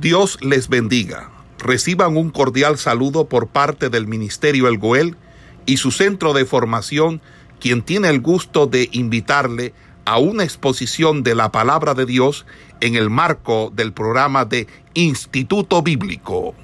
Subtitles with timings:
[0.00, 1.30] Dios les bendiga.
[1.58, 5.16] Reciban un cordial saludo por parte del Ministerio El Goel
[5.64, 7.22] y su centro de formación,
[7.60, 9.72] quien tiene el gusto de invitarle
[10.04, 12.44] a una exposición de la palabra de Dios
[12.80, 16.54] en el marco del programa de Instituto Bíblico.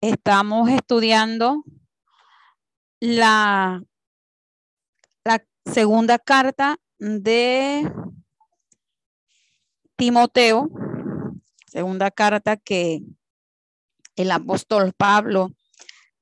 [0.00, 1.64] Estamos estudiando
[3.00, 3.82] la,
[5.24, 7.90] la segunda carta de
[9.96, 10.70] Timoteo,
[11.66, 13.00] segunda carta que
[14.14, 15.50] el apóstol Pablo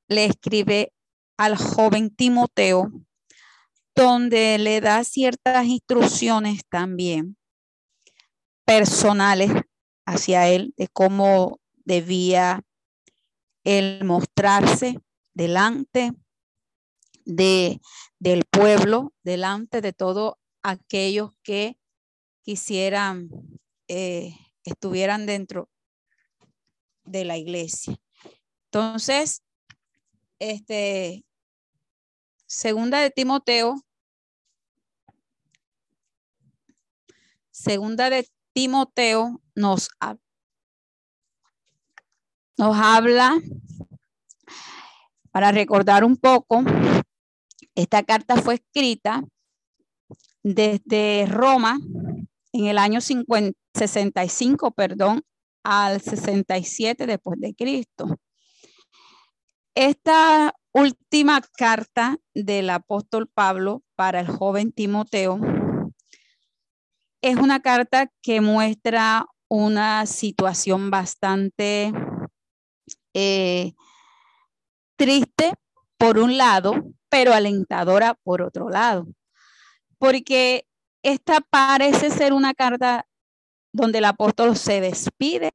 [0.08, 0.92] le escribe
[1.36, 2.92] al joven Timoteo,
[3.96, 7.36] donde le da ciertas instrucciones también
[8.64, 9.50] personales
[10.06, 12.62] hacia él de cómo debía
[13.64, 15.00] él mostrarse
[15.34, 16.12] delante
[17.24, 17.80] de,
[18.20, 21.76] del pueblo, delante de todos aquellos que
[22.42, 23.30] quisieran
[23.88, 24.34] eh,
[24.64, 25.68] estuvieran dentro
[27.04, 27.96] de la iglesia.
[28.66, 29.42] Entonces,
[30.38, 31.24] este,
[32.46, 33.82] segunda de Timoteo,
[37.50, 39.88] segunda de Timoteo nos,
[42.56, 43.38] nos habla,
[45.30, 46.62] para recordar un poco,
[47.74, 49.24] esta carta fue escrita
[50.44, 51.78] desde Roma
[52.52, 55.22] en el año 50, 65, perdón,
[55.64, 58.18] al 67 después de Cristo.
[59.74, 65.40] Esta última carta del apóstol Pablo para el joven Timoteo
[67.22, 71.92] es una carta que muestra una situación bastante
[73.14, 73.72] eh,
[74.96, 75.54] triste
[75.96, 76.74] por un lado,
[77.08, 79.06] pero alentadora por otro lado,
[79.98, 80.66] porque
[81.02, 83.06] esta parece ser una carta
[83.74, 85.50] donde el apóstol se despide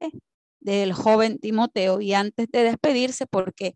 [0.60, 3.76] del joven Timoteo y antes de despedirse, porque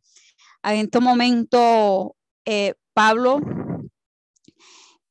[0.63, 3.39] en este momento eh, Pablo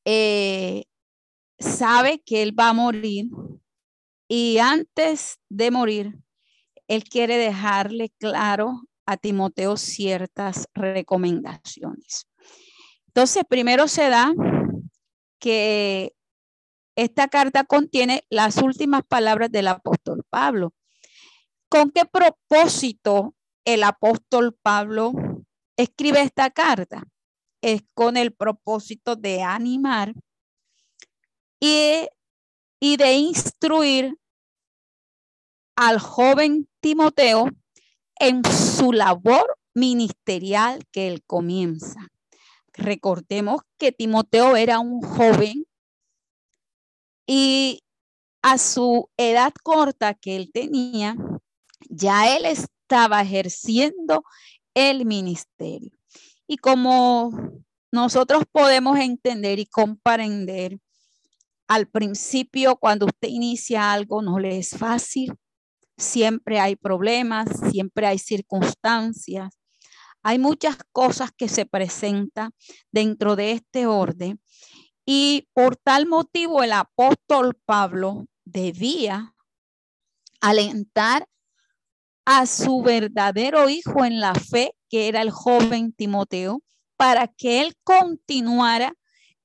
[0.05, 0.83] eh,
[1.57, 3.25] sabe que él va a morir
[4.27, 6.15] y antes de morir,
[6.87, 12.27] él quiere dejarle claro a Timoteo ciertas recomendaciones.
[13.07, 14.31] Entonces, primero se da
[15.39, 16.13] que
[16.95, 20.73] esta carta contiene las últimas palabras del apóstol Pablo.
[21.69, 23.33] ¿Con qué propósito
[23.65, 25.13] el apóstol Pablo
[25.77, 27.03] escribe esta carta?
[27.61, 30.13] Es con el propósito de animar
[31.59, 32.07] y,
[32.79, 34.17] y de instruir
[35.75, 37.49] al joven Timoteo
[38.19, 42.11] en su labor ministerial que él comienza.
[42.73, 45.65] Recordemos que Timoteo era un joven
[47.25, 47.83] y
[48.41, 51.15] a su edad corta que él tenía,
[51.89, 54.23] ya él estaba ejerciendo
[54.73, 55.91] el ministerio.
[56.47, 57.31] Y como
[57.91, 60.79] nosotros podemos entender y comprender,
[61.67, 65.33] al principio cuando usted inicia algo no le es fácil,
[65.97, 69.57] siempre hay problemas, siempre hay circunstancias,
[70.21, 72.51] hay muchas cosas que se presentan
[72.91, 74.39] dentro de este orden
[75.05, 79.35] y por tal motivo el apóstol Pablo debía
[80.41, 81.27] alentar
[82.25, 86.61] a su verdadero hijo en la fe, que era el joven Timoteo,
[86.95, 88.93] para que él continuara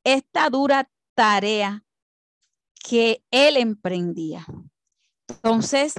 [0.05, 1.85] esta dura tarea
[2.75, 4.47] que él emprendía.
[5.29, 5.95] Entonces,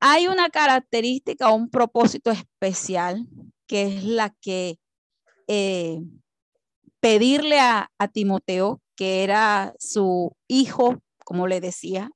[0.00, 3.26] hay una característica, un propósito especial,
[3.66, 4.78] que es la que
[5.46, 6.00] eh,
[7.02, 12.12] pedirle a, Timoteo, que era su hijo, como le decía,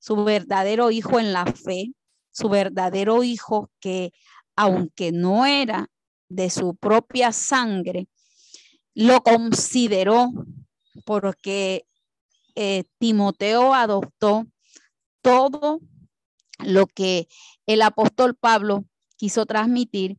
[0.00, 1.92] su verdadero hijo en la fe,
[2.32, 4.10] su verdadero hijo que
[4.56, 5.88] aunque no era
[6.28, 8.08] de su propia sangre,
[8.92, 10.30] lo consideró
[11.04, 11.86] porque
[12.56, 14.46] eh, Timoteo adoptó
[15.22, 15.80] todo
[16.58, 17.28] lo que
[17.66, 18.84] el apóstol Pablo
[19.16, 20.18] quiso transmitir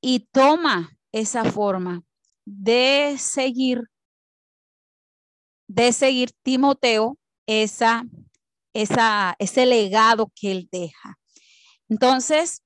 [0.00, 2.02] y toma esa forma
[2.44, 3.88] de seguir,
[5.68, 8.04] de seguir Timoteo esa,
[8.74, 11.18] esa, ese legado que él deja.
[11.88, 12.62] Entonces,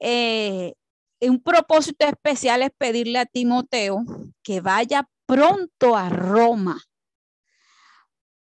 [0.00, 0.74] eh,
[1.20, 4.04] un propósito especial es pedirle a Timoteo
[4.42, 6.80] que vaya pronto a Roma.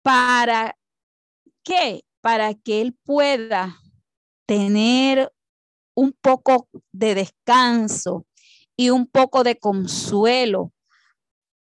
[0.03, 0.77] ¿Para
[1.63, 2.03] qué?
[2.21, 3.81] Para que él pueda
[4.47, 5.33] tener
[5.95, 8.27] un poco de descanso,
[8.77, 10.73] y un poco de consuelo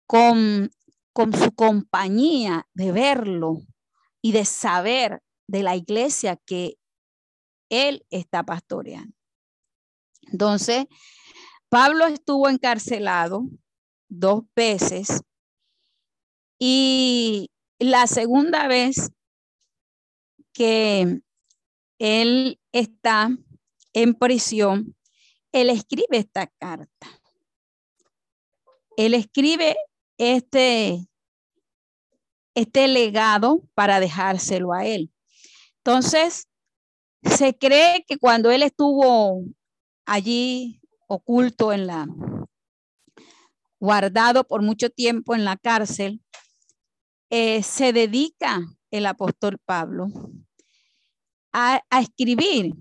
[0.06, 0.70] con,
[1.12, 3.62] con su compañía, de verlo
[4.20, 6.79] y de saber de la iglesia que
[7.69, 9.14] él está pastoreando.
[10.31, 10.87] Entonces,
[11.69, 13.49] Pablo estuvo encarcelado
[14.08, 15.23] dos veces
[16.58, 19.11] y la segunda vez
[20.53, 21.23] que
[21.99, 23.31] él está
[23.93, 24.94] en prisión,
[25.53, 27.21] él escribe esta carta.
[28.97, 29.77] Él escribe
[30.19, 31.09] este,
[32.55, 35.13] este legado para dejárselo a él.
[35.79, 36.49] Entonces,
[37.23, 39.45] se cree que cuando él estuvo
[40.07, 42.07] allí oculto en la,
[43.79, 46.23] guardado por mucho tiempo en la cárcel,
[47.31, 48.61] eh, se dedica
[48.91, 50.09] el apóstol Pablo
[51.53, 52.75] a, a, escribir.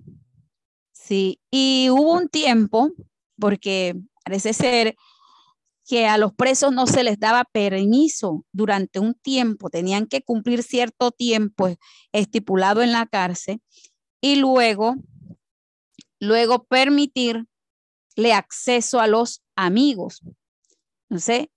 [1.12, 2.90] Sí, y hubo un tiempo,
[3.38, 4.96] porque parece ser
[5.86, 10.64] que a los presos no se les daba permiso durante un tiempo, tenían que cumplir
[10.64, 11.68] cierto tiempo
[12.14, 13.62] estipulado en la cárcel
[14.22, 14.96] y luego,
[16.22, 17.44] luego permitirle
[18.34, 20.22] acceso a los amigos.
[21.10, 21.48] Entonces,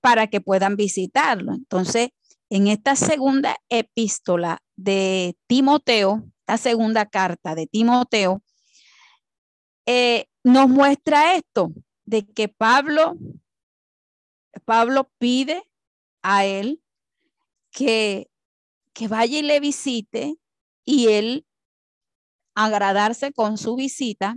[0.00, 1.52] para que puedan visitarlo.
[1.52, 2.10] Entonces,
[2.48, 8.43] en esta segunda epístola de Timoteo, esta segunda carta de Timoteo,
[9.86, 11.72] eh, nos muestra esto,
[12.04, 13.16] de que Pablo,
[14.64, 15.62] Pablo pide
[16.22, 16.82] a él
[17.70, 18.30] que,
[18.92, 20.36] que vaya y le visite
[20.84, 21.46] y él
[22.54, 24.36] agradarse con su visita,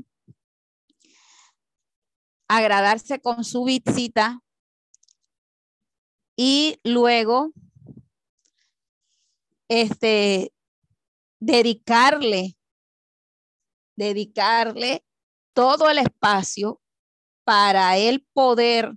[2.47, 4.41] agradarse con su visita
[6.35, 7.51] y luego
[9.67, 10.53] este
[11.39, 12.57] dedicarle
[13.97, 15.03] dedicarle
[15.57, 16.79] todo el espacio
[17.43, 18.93] para él poder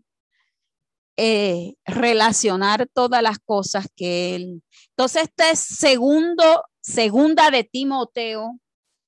[1.17, 4.63] eh, relacionar todas las cosas que él.
[4.91, 8.61] Entonces, este es segundo, segunda de Timoteo,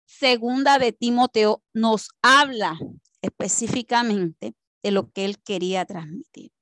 [0.06, 2.78] segunda de Timoteo nos habla
[3.20, 6.52] específicamente de lo que él quería transmitir.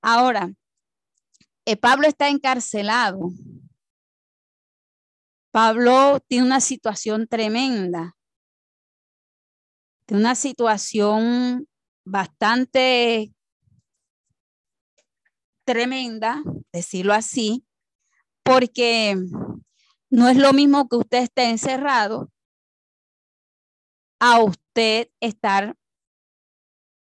[0.00, 0.52] Ahora,
[1.64, 3.30] eh, Pablo está encarcelado.
[5.52, 8.16] Pablo tiene una situación tremenda,
[10.06, 11.66] tiene una situación
[12.04, 13.32] bastante
[15.64, 17.64] tremenda, decirlo así,
[18.42, 19.16] porque
[20.10, 22.30] no es lo mismo que usted esté encerrado
[24.20, 25.76] a usted estar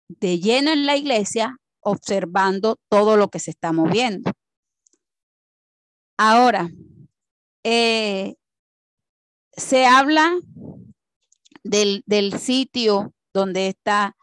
[0.08, 4.30] de lleno en la iglesia observando todo lo que se está moviendo.
[6.16, 6.70] Ahora,
[7.64, 8.36] eh,
[9.56, 10.38] se habla
[11.62, 14.16] del, sitio donde está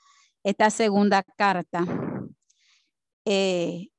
[0.43, 1.85] esta segunda carta.
[3.25, 3.89] Eh,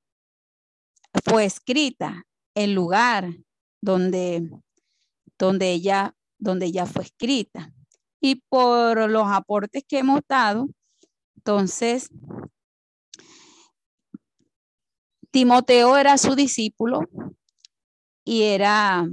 [1.24, 3.30] fue escrita, el lugar
[3.80, 4.48] donde,
[5.38, 7.72] donde, ella, donde ella fue escrita
[8.20, 10.68] y por los aportes que hemos dado,
[11.36, 12.10] entonces,
[15.30, 17.00] Timoteo era su discípulo
[18.24, 19.08] y era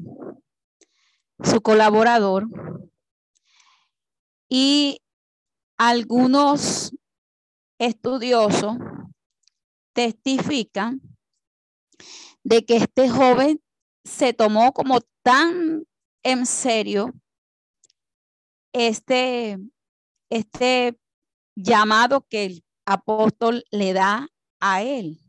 [1.42, 2.48] su colaborador.
[4.50, 5.02] Y
[5.78, 6.94] algunos
[7.80, 8.78] estudiosos
[9.94, 11.02] testifican
[12.44, 13.62] de que este joven
[14.04, 15.84] se tomó como tan
[16.24, 17.14] en serio
[18.74, 19.58] este,
[20.30, 20.98] este
[21.56, 24.28] llamado que el apóstol le da
[24.60, 25.20] a él,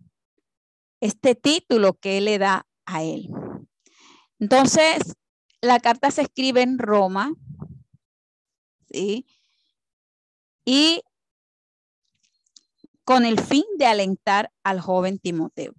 [1.00, 3.28] este título que él le da a él.
[4.38, 5.16] Entonces,
[5.60, 7.32] la carta se escribe en Roma,
[8.90, 9.24] Y
[13.04, 15.74] con el fin de alentar al joven Timoteo.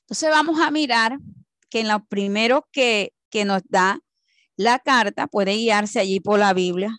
[0.00, 1.18] Entonces vamos a mirar
[1.70, 4.00] que en lo primero que, que nos da
[4.56, 6.96] la carta puede guiarse allí por la Biblia.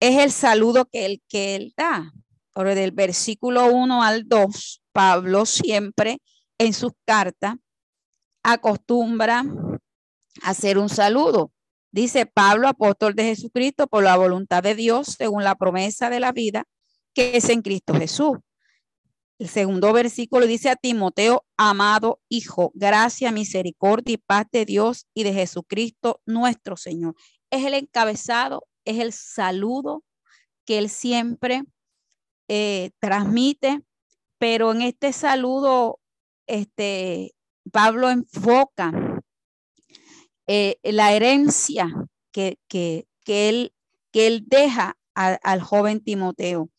[0.00, 2.12] Es el saludo que él, que él da.
[2.52, 6.20] Por del versículo 1 al 2, Pablo siempre
[6.58, 7.54] en sus cartas
[8.42, 9.44] acostumbra
[10.42, 11.52] hacer un saludo.
[11.90, 16.32] Dice Pablo, apóstol de Jesucristo, por la voluntad de Dios, según la promesa de la
[16.32, 16.64] vida
[17.14, 18.38] que es en Cristo Jesús.
[19.38, 25.22] El segundo versículo dice a Timoteo, amado hijo, gracia, misericordia y paz de Dios y
[25.22, 27.14] de Jesucristo nuestro Señor.
[27.50, 30.04] Es el encabezado, es el saludo
[30.64, 31.62] que él siempre
[32.48, 33.82] eh, transmite,
[34.38, 36.00] pero en este saludo,
[36.46, 37.34] este,
[37.72, 38.92] Pablo enfoca
[40.48, 41.86] eh, la herencia
[42.32, 43.72] que, que, él,
[44.10, 46.70] que él deja al joven Timoteo.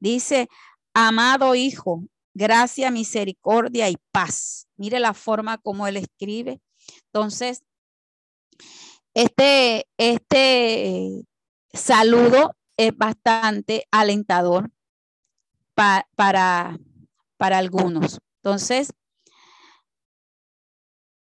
[0.00, 0.48] Dice,
[0.94, 2.02] amado hijo,
[2.34, 4.66] gracia, misericordia y paz.
[4.76, 6.60] Mire la forma como él escribe.
[7.12, 7.62] Entonces,
[9.14, 11.24] Este, este
[11.72, 14.70] saludo es bastante alentador
[15.74, 16.78] para,
[17.36, 18.20] para algunos.
[18.42, 18.92] Entonces,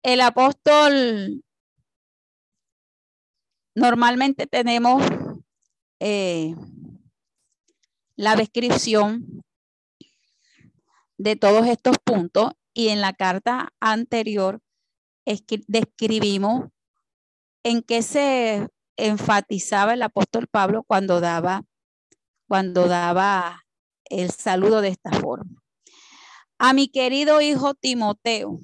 [0.04, 1.44] el apóstol,
[3.76, 5.04] normalmente tenemos
[6.00, 6.56] eh,
[8.16, 9.44] la descripción
[11.18, 14.60] de todos estos puntos y en la carta anterior
[15.68, 16.70] describimos
[17.64, 21.64] en qué se enfatizaba el apóstol Pablo cuando daba,
[22.48, 23.64] cuando daba
[24.06, 25.62] el saludo de esta forma.
[26.58, 28.60] A mi querido hijo Timoteo,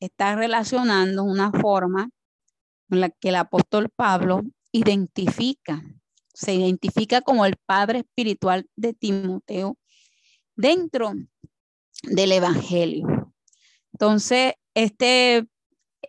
[0.00, 2.10] está relacionando una forma
[2.88, 4.42] la que el apóstol Pablo
[4.72, 5.82] identifica,
[6.34, 9.76] se identifica como el padre espiritual de Timoteo
[10.56, 11.14] dentro
[12.02, 13.32] del Evangelio.
[13.92, 15.46] Entonces, este,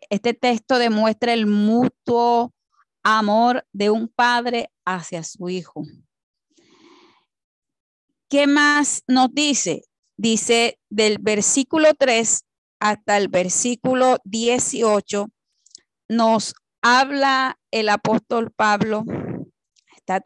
[0.09, 2.53] este texto demuestra el mutuo
[3.03, 5.83] amor de un padre hacia su hijo.
[8.29, 9.85] ¿Qué más nos dice?
[10.17, 12.45] Dice del versículo 3
[12.79, 15.27] hasta el versículo 18,
[16.09, 19.03] nos habla el apóstol Pablo,
[19.95, 20.21] está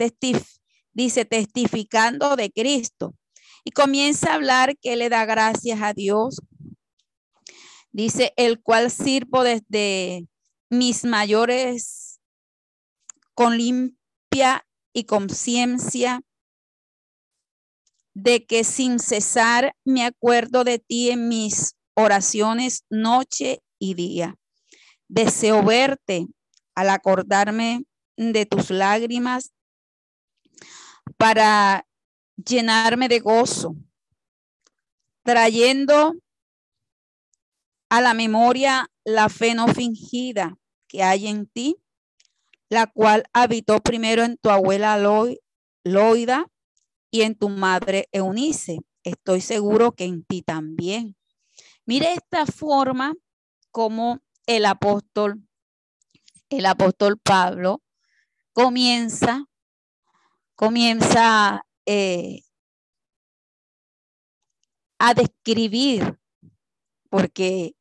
[0.93, 3.15] dice testificando de Cristo
[3.63, 6.41] y comienza a hablar que le da gracias a Dios.
[7.91, 10.27] Dice, el cual sirvo desde
[10.69, 12.19] mis mayores
[13.35, 16.21] con limpia y conciencia
[18.15, 24.35] de que sin cesar me acuerdo de ti en mis oraciones noche y día.
[25.07, 26.27] Deseo verte
[26.75, 27.85] al acordarme
[28.17, 29.53] de tus lágrimas
[31.17, 31.85] para
[32.35, 33.75] llenarme de gozo,
[35.23, 36.15] trayendo
[37.89, 41.77] a la memoria la fe no fingida que hay en ti,
[42.69, 44.97] la cual habitó primero en tu abuela
[45.83, 46.47] Loida
[47.11, 48.79] y en tu madre Eunice.
[49.03, 51.15] Estoy seguro que en ti también.
[51.85, 53.13] Mire esta forma
[53.71, 55.47] como el apóstol,
[56.57, 57.81] el apóstol Pablo
[58.53, 59.45] comienza,
[60.55, 62.41] comienza eh,
[64.99, 66.19] a describir,
[67.09, 67.75] porque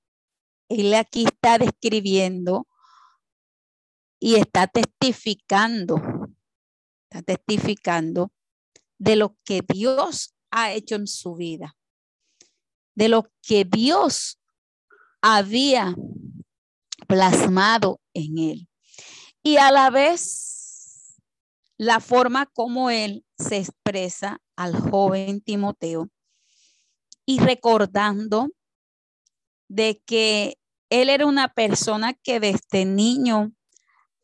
[0.68, 2.66] él aquí está describiendo
[4.18, 5.96] y está testificando,
[7.10, 8.32] está testificando
[8.98, 11.76] de lo que Dios ha hecho en su vida
[12.94, 14.38] de lo que Dios
[15.20, 15.94] había
[17.06, 18.68] plasmado en él.
[19.42, 21.20] Y a la vez,
[21.76, 26.08] la forma como él se expresa al joven Timoteo
[27.26, 28.48] y recordando
[29.68, 30.58] de que
[30.90, 33.52] él era una persona que desde niño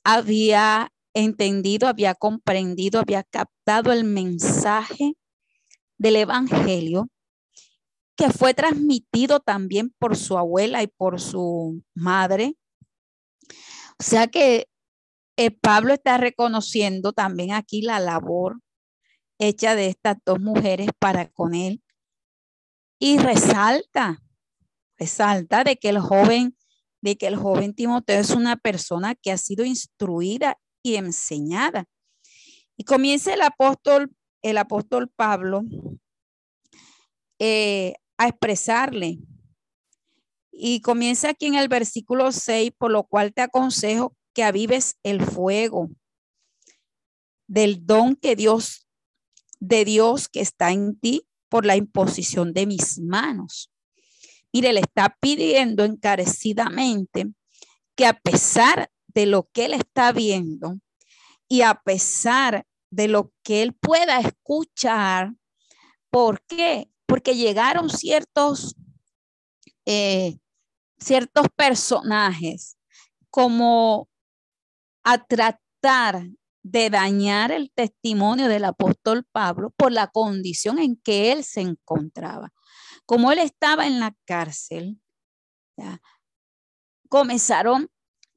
[0.05, 5.15] había entendido, había comprendido, había captado el mensaje
[5.97, 7.09] del Evangelio
[8.19, 12.57] que fue transmitido también por su abuela y por su madre.
[14.01, 14.69] O sea que
[15.37, 18.61] eh, Pablo está reconociendo también aquí la labor
[19.39, 21.83] hecha de estas dos mujeres para con él
[23.01, 24.21] y resalta,
[24.99, 26.57] resalta de que el joven,
[27.01, 31.85] de que el joven Timoteo es una persona que ha sido instruida y enseñada.
[32.77, 34.13] Y comienza el apóstol,
[34.43, 35.63] el apóstol Pablo
[37.39, 39.19] eh, a expresarle.
[40.61, 45.23] Y comienza aquí en el versículo 6, por lo cual te aconsejo que avives el
[45.23, 45.91] fuego
[47.47, 48.87] del don que Dios,
[49.61, 53.71] de Dios que está en ti por la imposición de mis manos.
[54.53, 57.27] Mire, le está pidiendo encarecidamente
[57.97, 60.81] que a pesar de lo que él está viendo
[61.49, 65.35] y a pesar de lo que él pueda escuchar,
[66.11, 66.91] ¿por qué?
[67.09, 68.77] porque llegaron ciertos,
[69.87, 70.37] eh,
[70.99, 72.77] ciertos personajes
[73.31, 74.09] como
[75.05, 76.29] a tratar
[76.63, 82.53] de dañar el testimonio del apóstol Pablo por la condición en que él se encontraba.
[83.07, 85.01] Como él estaba en la cárcel,
[87.09, 87.89] comenzaron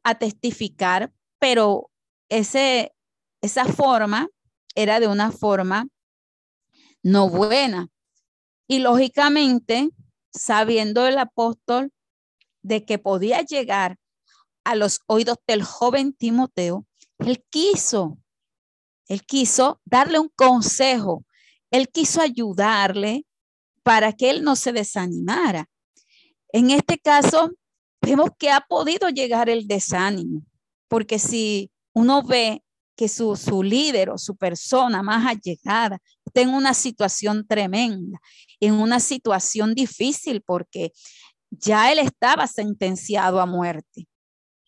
[0.03, 1.89] a testificar, pero
[2.29, 2.93] ese,
[3.41, 4.29] esa forma
[4.75, 5.87] era de una forma
[7.03, 7.89] no buena,
[8.67, 9.89] y lógicamente,
[10.31, 11.91] sabiendo el apóstol
[12.61, 13.97] de que podía llegar
[14.63, 16.85] a los oídos del joven Timoteo,
[17.19, 18.17] él quiso,
[19.07, 21.25] él quiso darle un consejo,
[21.71, 23.25] él quiso ayudarle
[23.83, 25.67] para que él no se desanimara.
[26.53, 27.51] En este caso,
[28.01, 30.43] vemos que ha podido llegar el desánimo.
[30.87, 32.61] porque si uno ve
[32.97, 38.19] que su, su líder o su persona más allegada está en una situación tremenda,
[38.59, 40.91] en una situación difícil, porque
[41.51, 44.08] ya él estaba sentenciado a muerte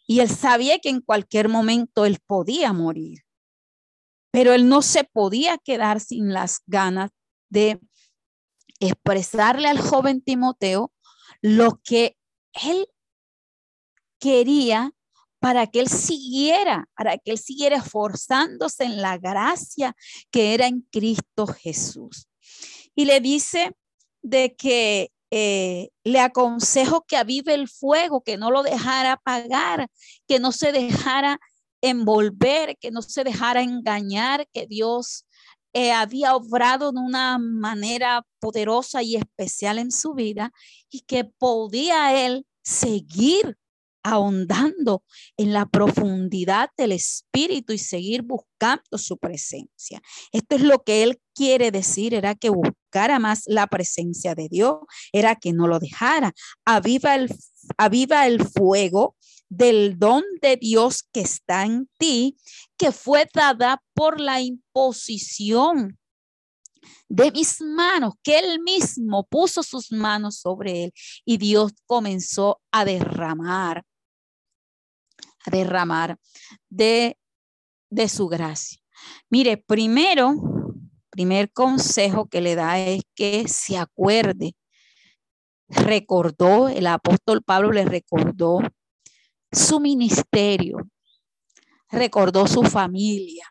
[0.05, 3.23] y él sabía que en cualquier momento él podía morir,
[4.31, 7.11] pero él no se podía quedar sin las ganas
[7.49, 7.79] de
[8.79, 10.91] expresarle al joven Timoteo
[11.41, 12.17] lo que
[12.53, 12.87] él
[14.19, 14.91] quería
[15.39, 19.95] para que él siguiera, para que él siguiera esforzándose en la gracia
[20.31, 22.29] que era en Cristo Jesús.
[22.95, 23.75] Y le dice
[24.21, 29.87] de que eh, le aconsejo que avive el fuego, que no lo dejara apagar,
[30.27, 31.39] que no se dejara
[31.81, 35.25] envolver, que no se dejara engañar, que Dios
[35.73, 40.51] eh, había obrado de una manera poderosa y especial en su vida
[40.91, 43.57] y que podía él seguir
[44.03, 45.03] ahondando
[45.35, 49.99] en la profundidad del espíritu y seguir buscando su presencia.
[50.31, 52.51] Esto es lo que él quiere decir, era que
[53.19, 54.77] más la presencia de Dios,
[55.11, 56.33] era que no lo dejara.
[56.65, 57.33] Aviva el,
[57.77, 59.15] aviva el fuego
[59.49, 62.37] del don de Dios que está en ti,
[62.77, 65.97] que fue dada por la imposición
[67.07, 72.83] de mis manos, que él mismo puso sus manos sobre él y Dios comenzó a
[72.83, 73.85] derramar
[75.45, 76.17] a derramar
[76.69, 77.17] de,
[77.89, 78.79] de su gracia.
[79.29, 80.35] Mire, primero,
[81.13, 84.55] primer consejo que le da es que se acuerde.
[85.67, 88.59] Recordó, el apóstol Pablo le recordó
[89.51, 90.77] su ministerio,
[91.89, 93.45] recordó su familia,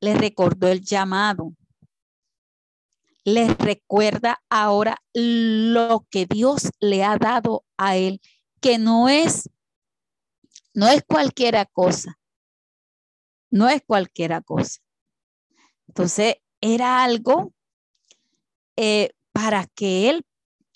[0.00, 1.52] le recordó el llamado,
[3.24, 8.20] le recuerda ahora lo que Dios le ha dado a él,
[8.60, 9.50] que no es
[10.76, 12.18] no es cualquiera cosa.
[13.50, 14.80] No es cualquiera cosa.
[15.88, 17.52] Entonces, era algo
[18.76, 20.26] eh, para que él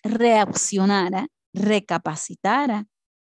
[0.03, 2.87] reaccionara, recapacitara,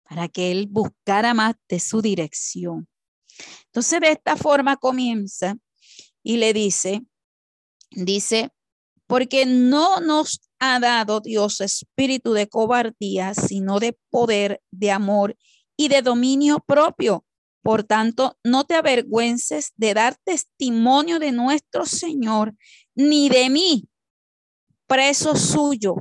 [0.03, 2.89] para que él buscara más de su dirección.
[3.67, 5.57] Entonces, de esta forma comienza
[6.23, 7.03] y le dice,
[7.91, 8.51] dice,
[9.07, 15.37] porque no nos ha dado Dios espíritu de cobardía, sino de poder, de amor
[15.77, 17.25] y de dominio propio.
[17.65, 22.55] Por tanto, no te avergüences de dar testimonio de nuestro Señor,
[22.95, 23.89] ni de mí,
[24.87, 25.95] preso suyo.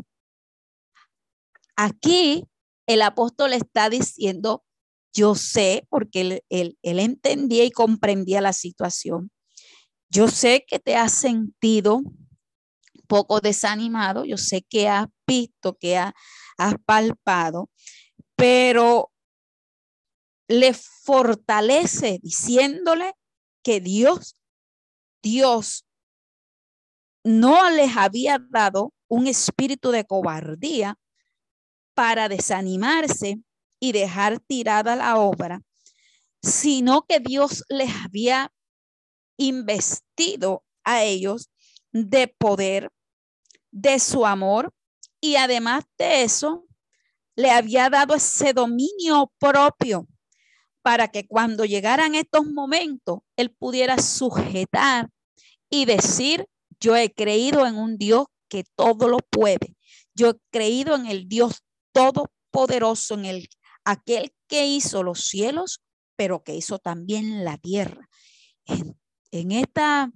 [1.77, 2.43] Aquí
[2.85, 4.65] el apóstol está diciendo,
[5.13, 9.31] yo sé, porque él, él, entendía y comprendía la situación.
[10.09, 12.01] Yo sé que te has sentido
[13.07, 16.13] poco desanimado, yo sé que has visto, que has
[16.85, 17.69] palpado,
[18.35, 19.12] pero
[20.53, 23.13] le fortalece diciéndole
[23.63, 24.35] que Dios,
[25.23, 25.87] Dios
[27.23, 30.99] no les había dado un espíritu de cobardía
[31.95, 33.39] para desanimarse
[33.79, 35.63] y dejar tirada la obra,
[36.43, 38.53] sino que Dios les había
[39.37, 41.49] investido a ellos
[41.91, 42.91] de poder,
[43.71, 44.71] de su amor
[45.19, 46.67] y además de eso,
[47.35, 50.07] le había dado ese dominio propio
[50.83, 55.09] para que cuando llegaran estos momentos, él pudiera sujetar
[55.69, 56.45] y decir,
[56.79, 59.75] yo he creído en un Dios que todo lo puede.
[60.13, 63.49] Yo he creído en el Dios todopoderoso, en el
[63.85, 65.81] aquel que hizo los cielos,
[66.15, 68.09] pero que hizo también la tierra.
[69.31, 70.11] En, esta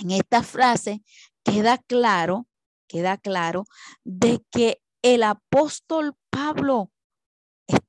[0.00, 1.02] en esta frase
[1.44, 2.48] queda claro,
[2.88, 3.66] queda claro
[4.04, 6.90] de que el apóstol Pablo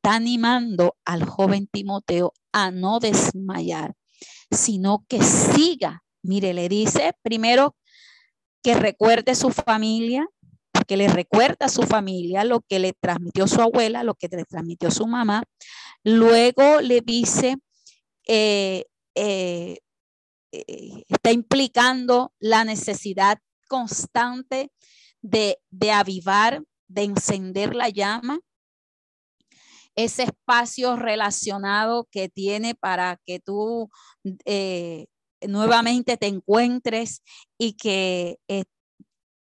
[0.04, 3.96] está animando al joven Timoteo a no desmayar,
[4.52, 6.04] sino que siga.
[6.22, 7.78] Mire, le dice primero
[8.62, 10.28] que recuerde su familia,
[10.88, 14.44] que le recuerda a su familia lo que le transmitió su abuela, lo que le
[14.44, 15.44] transmitió su mamá.
[16.04, 17.56] Luego le dice,
[18.28, 18.84] eh,
[19.16, 19.78] eh,
[20.52, 23.40] eh, está implicando la necesidad
[23.70, 24.70] constante
[25.22, 28.40] de, de avivar, de encender la llama,
[29.96, 33.90] ese espacio relacionado que tiene para que tú
[34.46, 35.08] eh,
[35.42, 37.22] nuevamente te encuentres
[37.58, 38.66] y que eh,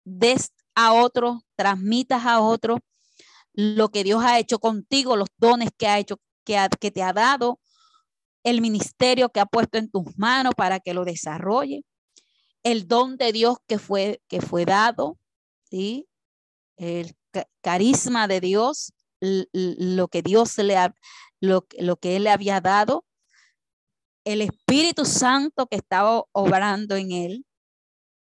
[0.04, 2.78] des a otro, transmitas a otro
[3.52, 7.12] lo que Dios ha hecho contigo, los dones que ha hecho, que, que te ha
[7.12, 7.60] dado,
[8.42, 11.84] el ministerio que ha puesto en tus manos para que lo desarrolle,
[12.64, 15.18] el don de Dios que fue, que fue dado,
[15.70, 16.08] ¿sí?
[16.76, 17.14] el
[17.60, 18.92] carisma de Dios
[19.52, 20.94] lo que Dios le ha,
[21.40, 23.04] lo, lo que él le había dado,
[24.24, 27.46] el Espíritu Santo que estaba obrando en él,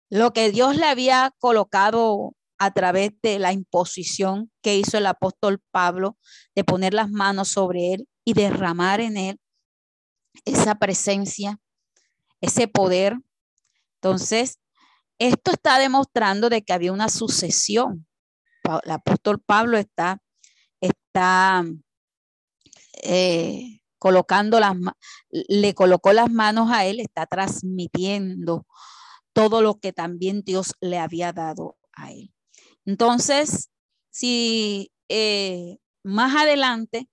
[0.10, 5.62] lo que Dios le había colocado a través de la imposición que hizo el apóstol
[5.72, 6.18] Pablo
[6.56, 9.40] de poner las manos sobre él y derramar en él
[10.46, 11.60] esa presencia,
[12.40, 13.18] ese poder.
[13.96, 14.60] Entonces,
[15.18, 18.08] esto está demostrando de que había una sucesión.
[18.84, 20.22] El apóstol Pablo está,
[20.82, 21.64] está
[23.04, 24.76] eh, colocando las,
[25.30, 28.66] le colocó las manos a él, está transmitiendo
[29.34, 32.34] todo lo que también Dios le había dado a él.
[32.86, 33.70] Entonces,
[34.10, 37.08] si eh, más adelante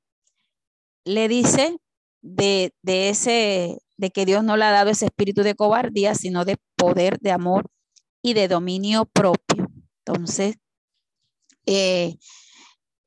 [1.05, 1.77] le dice
[2.23, 6.45] de, de, ese, de que Dios no le ha dado ese espíritu de cobardía, sino
[6.45, 7.71] de poder, de amor
[8.23, 9.69] y de dominio propio.
[10.05, 10.57] Entonces,
[11.67, 12.17] eh,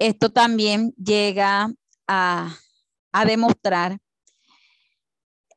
[0.02, 1.72] esto también llega
[2.08, 2.58] a,
[3.12, 4.00] a demostrar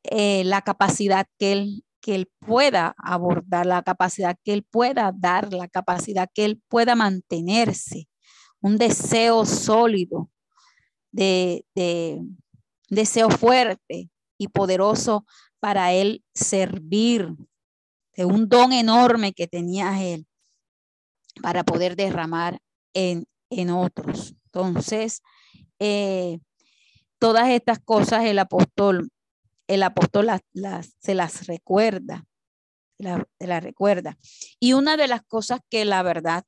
[0.02, 5.50] eh, la capacidad que él, que él pueda abordar, la capacidad que él pueda dar,
[5.54, 8.06] la capacidad que él pueda mantenerse,
[8.60, 10.30] un deseo sólido,
[11.10, 12.20] de, de
[12.90, 15.24] deseo fuerte y poderoso
[15.58, 17.34] para él servir,
[18.14, 20.26] de un don enorme que tenía él
[21.40, 22.60] para poder derramar
[22.92, 23.26] en,
[23.60, 24.34] en otros.
[24.46, 25.22] Entonces,
[25.78, 26.38] eh,
[27.18, 29.10] todas estas cosas el apóstol,
[29.66, 30.42] el apóstol las,
[30.98, 32.24] se las recuerda,
[32.98, 34.18] se las recuerda.
[34.60, 36.44] Y una de las cosas que la verdad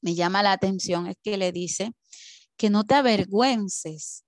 [0.00, 1.92] me llama la atención es que le dice
[2.56, 4.24] que no te avergüences,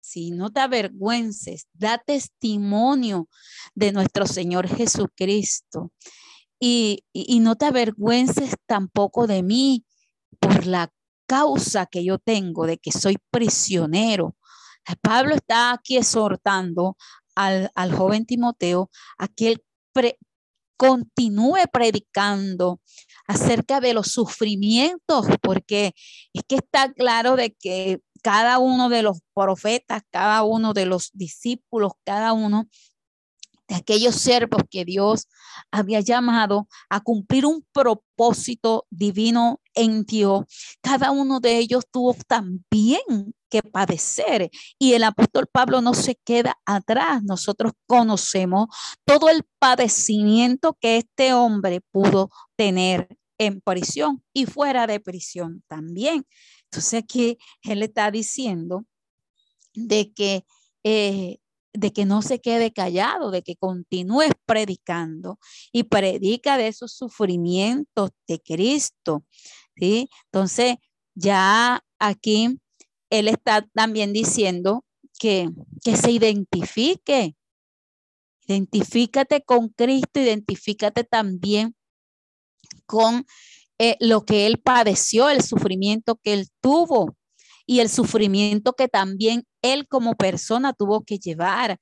[0.00, 3.28] si no te avergüences, da testimonio
[3.74, 5.92] de nuestro Señor Jesucristo.
[6.58, 9.84] Y, y no te avergüences tampoco de mí
[10.40, 10.92] por la
[11.26, 14.36] causa que yo tengo de que soy prisionero.
[15.00, 16.96] Pablo está aquí exhortando
[17.34, 19.64] al, joven Timoteo a que él
[20.76, 22.80] continúe predicando
[23.26, 25.94] acerca de los sufrimientos, porque
[26.32, 31.10] es que está claro de que cada uno de los profetas, cada uno de los
[31.12, 32.68] discípulos, cada uno
[33.74, 35.28] aquellos siervos que Dios
[35.70, 40.44] había llamado a cumplir un propósito divino en Dios,
[40.80, 44.50] cada uno de ellos tuvo también que padecer.
[44.78, 47.22] Y el apóstol Pablo no se queda atrás.
[47.22, 48.68] Nosotros conocemos
[49.04, 53.08] todo el padecimiento que este hombre pudo tener
[53.38, 56.26] en prisión y fuera de prisión también.
[56.64, 58.86] Entonces aquí él está diciendo
[59.74, 60.46] de que
[60.84, 61.38] eh,
[61.74, 65.38] de que no se quede callado, de que continúes predicando
[65.72, 69.24] y predica de esos sufrimientos de Cristo.
[69.76, 70.08] ¿sí?
[70.26, 70.76] Entonces,
[71.14, 72.58] ya aquí
[73.10, 74.84] él está también diciendo
[75.18, 75.48] que,
[75.82, 77.36] que se identifique.
[78.46, 81.76] Identifícate con Cristo, identifícate también
[82.86, 83.24] con
[83.78, 87.16] eh, lo que él padeció, el sufrimiento que él tuvo
[87.66, 91.78] y el sufrimiento que también él como persona tuvo que llevar,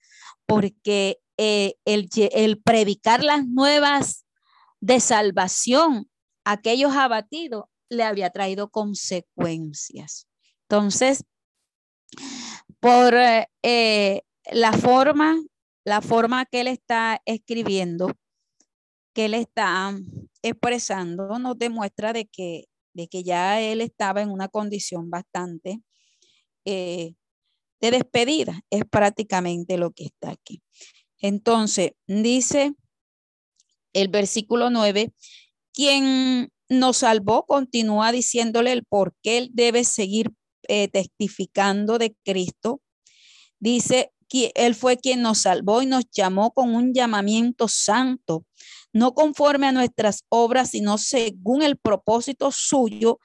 [0.47, 4.27] porque eh, el, predicar las nuevas
[4.81, 6.11] de salvación
[6.45, 10.27] a aquellos abatidos le había traído consecuencias.
[10.69, 11.25] Entonces,
[12.79, 13.15] por
[13.63, 15.37] eh, la forma,
[15.85, 18.13] la forma que él está escribiendo,
[19.15, 19.95] que él está
[20.43, 25.81] expresando, nos demuestra de que, de que ya él estaba en una condición bastante
[26.65, 27.15] eh,
[27.81, 28.61] de despedida.
[28.71, 30.63] Es prácticamente lo que está aquí.
[31.19, 32.75] Entonces, dice
[33.93, 35.13] el versículo 9,
[35.73, 40.31] quien nos salvó continúa diciéndole el por qué él debe seguir
[40.69, 42.81] eh, testificando de Cristo.
[43.59, 48.47] Dice que él fue quien nos salvó y nos llamó con un llamamiento santo,
[48.93, 53.19] no conforme a nuestras obras, sino según el propósito suyo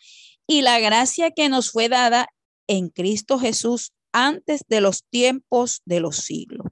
[0.48, 2.28] y la gracia que nos fue dada
[2.68, 6.68] en Cristo Jesús antes de los tiempos de los siglos.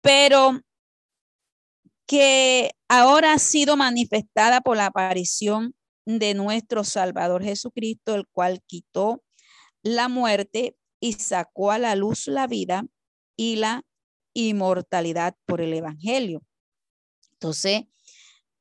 [0.00, 0.60] Pero
[2.06, 9.22] que ahora ha sido manifestada por la aparición de nuestro Salvador Jesucristo, el cual quitó
[9.82, 12.84] la muerte y sacó a la luz la vida
[13.36, 13.82] y la
[14.34, 16.42] inmortalidad por el Evangelio.
[17.42, 17.82] Entonces,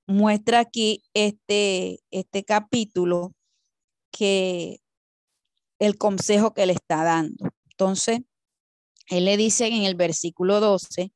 [0.07, 3.31] muestra aquí este, este capítulo
[4.11, 4.79] que
[5.77, 7.51] el consejo que le está dando.
[7.69, 8.21] Entonces,
[9.05, 11.13] él le dice en el versículo 12,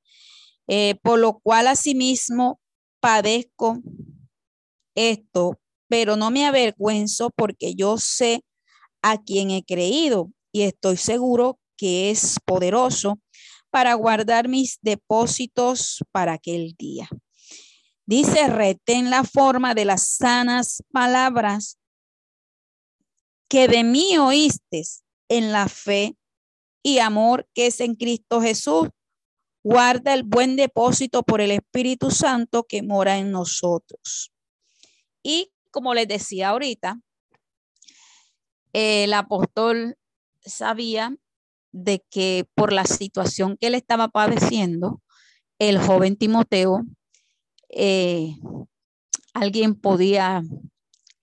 [0.67, 2.60] eh, por lo cual asimismo
[2.99, 3.82] padezco
[4.93, 8.43] esto, pero no me avergüenzo porque yo sé
[9.01, 13.19] a quien he creído y estoy seguro que es poderoso
[13.71, 17.10] para guardar mis depósitos para aquel día.
[18.06, 21.80] Dice, retén la forma de las sanas palabras
[23.50, 24.84] que de mí oíste
[25.30, 26.15] en la fe
[26.84, 28.89] y amor que es en Cristo Jesús.
[29.63, 34.32] Guarda el buen depósito por el Espíritu Santo que mora en nosotros.
[35.24, 37.02] Y como les decía ahorita,
[38.74, 39.98] el apóstol
[40.41, 41.15] sabía
[41.72, 45.02] de que por la situación que él estaba padeciendo,
[45.58, 46.84] el joven Timoteo,
[47.69, 48.36] eh,
[49.34, 50.43] alguien podía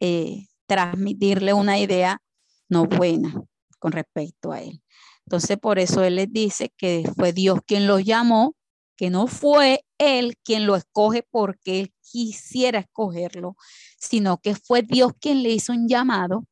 [0.01, 2.21] eh, transmitirle una idea
[2.69, 3.35] no buena
[3.79, 4.83] con respecto a él.
[5.27, 8.55] Entonces, por eso él les dice que fue Dios quien lo llamó,
[8.97, 13.57] que no fue él quien lo escoge porque él quisiera escogerlo,
[13.99, 16.47] sino que fue Dios quien le hizo un llamado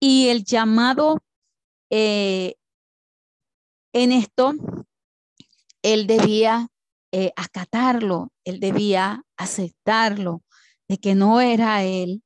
[0.00, 1.22] y el llamado
[1.90, 2.56] eh,
[3.94, 4.52] en esto,
[5.82, 6.68] él debía
[7.16, 10.42] eh, acatarlo, él debía aceptarlo,
[10.88, 12.24] de que no era él.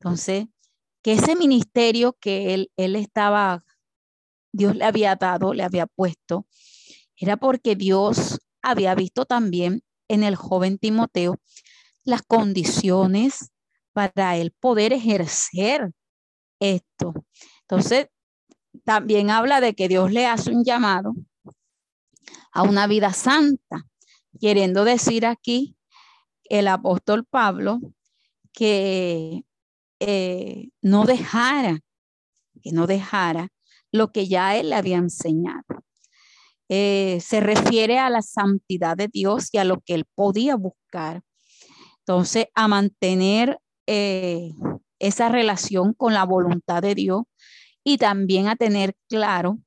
[0.00, 0.46] Entonces,
[1.02, 3.66] que ese ministerio que él, él estaba,
[4.50, 6.46] Dios le había dado, le había puesto,
[7.18, 11.36] era porque Dios había visto también en el joven Timoteo
[12.04, 13.50] las condiciones
[13.92, 15.92] para él poder ejercer
[16.60, 17.12] esto.
[17.68, 18.06] Entonces,
[18.84, 21.12] también habla de que Dios le hace un llamado
[22.52, 23.84] a una vida santa,
[24.40, 25.76] queriendo decir aquí
[26.44, 27.80] el apóstol Pablo
[28.52, 29.44] que
[30.00, 31.80] eh, no dejara,
[32.62, 33.48] que no dejara
[33.90, 35.64] lo que ya él le había enseñado.
[36.68, 41.22] Eh, se refiere a la santidad de Dios y a lo que él podía buscar.
[42.00, 44.50] Entonces, a mantener eh,
[44.98, 47.22] esa relación con la voluntad de Dios
[47.84, 49.58] y también a tener claro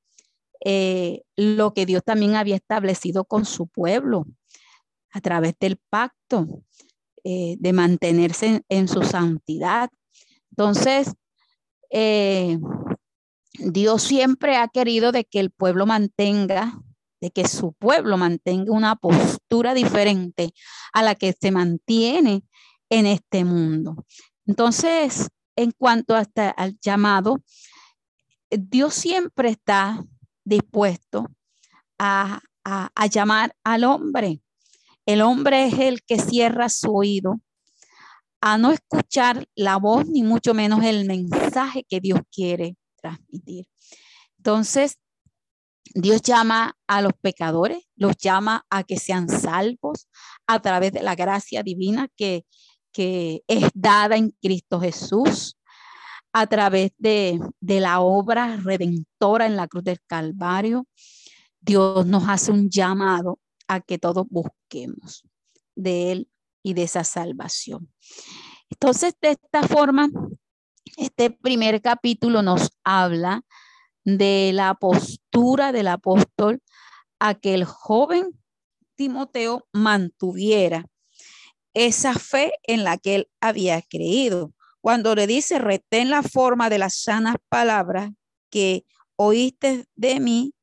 [1.37, 4.25] lo que Dios también había establecido con su pueblo
[5.17, 6.63] a través del pacto
[7.23, 9.89] eh, de mantenerse en, su santidad.
[10.51, 11.13] Entonces,
[11.89, 12.59] eh,
[13.53, 16.79] Dios siempre ha querido de que el pueblo mantenga,
[17.19, 20.53] de que su pueblo mantenga una postura diferente
[20.93, 22.43] a la que se mantiene
[22.89, 24.05] en este mundo.
[24.45, 27.43] Entonces, en cuanto hasta al llamado,
[28.51, 30.05] Dios siempre está
[30.45, 31.27] dispuesto
[31.97, 32.39] a,
[33.11, 34.41] llamar al hombre.
[35.07, 37.39] El hombre es el que cierra su oído
[38.41, 43.67] a no escuchar la voz ni mucho menos el mensaje que Dios quiere transmitir.
[44.37, 44.99] Entonces,
[45.95, 50.07] Dios llama a los pecadores, los llama a que sean salvos
[50.45, 52.45] a través de la gracia divina que,
[52.91, 55.57] que es dada en Cristo Jesús
[56.33, 60.85] a través de, la obra redentora en la cruz del Calvario,
[61.59, 65.23] Dios nos hace un llamado a que todos busquemos
[65.75, 66.29] de Él
[66.63, 67.91] y de esa salvación.
[68.69, 70.09] Entonces, de esta forma,
[70.97, 73.43] este primer capítulo nos habla
[74.03, 76.61] de la postura del apóstol
[77.19, 78.39] a que el joven
[78.95, 80.85] Timoteo mantuviera
[81.73, 86.79] esa fe en la que él había creído cuando le dice, retén la forma de
[86.79, 88.11] las sanas palabras
[88.49, 90.53] que oíste de mí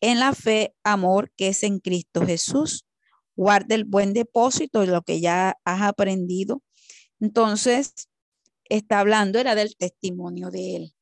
[0.00, 2.84] en la fe, amor que es en Cristo Jesús.
[3.36, 6.62] Guarda el buen depósito de lo que ya has aprendido.
[7.20, 8.08] Entonces,
[8.64, 10.94] está hablando, era del testimonio de él.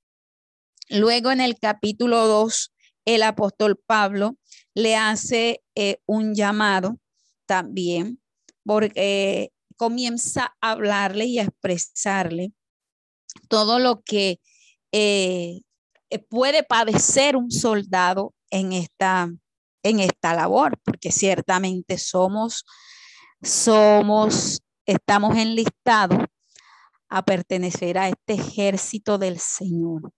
[0.89, 2.73] Luego en el capítulo 2,
[3.07, 4.37] el apóstol Pablo
[4.75, 6.99] le hace eh, un llamado
[7.47, 8.21] también,
[8.65, 12.53] porque comienza a hablarle y a expresarle
[13.49, 14.41] todo lo que
[14.93, 15.61] eh,
[16.29, 19.31] puede padecer un soldado en esta,
[19.83, 22.65] en esta labor, porque ciertamente somos,
[23.43, 26.19] somos, estamos enlistados
[27.09, 30.13] a pertenecer a este ejército del Señor.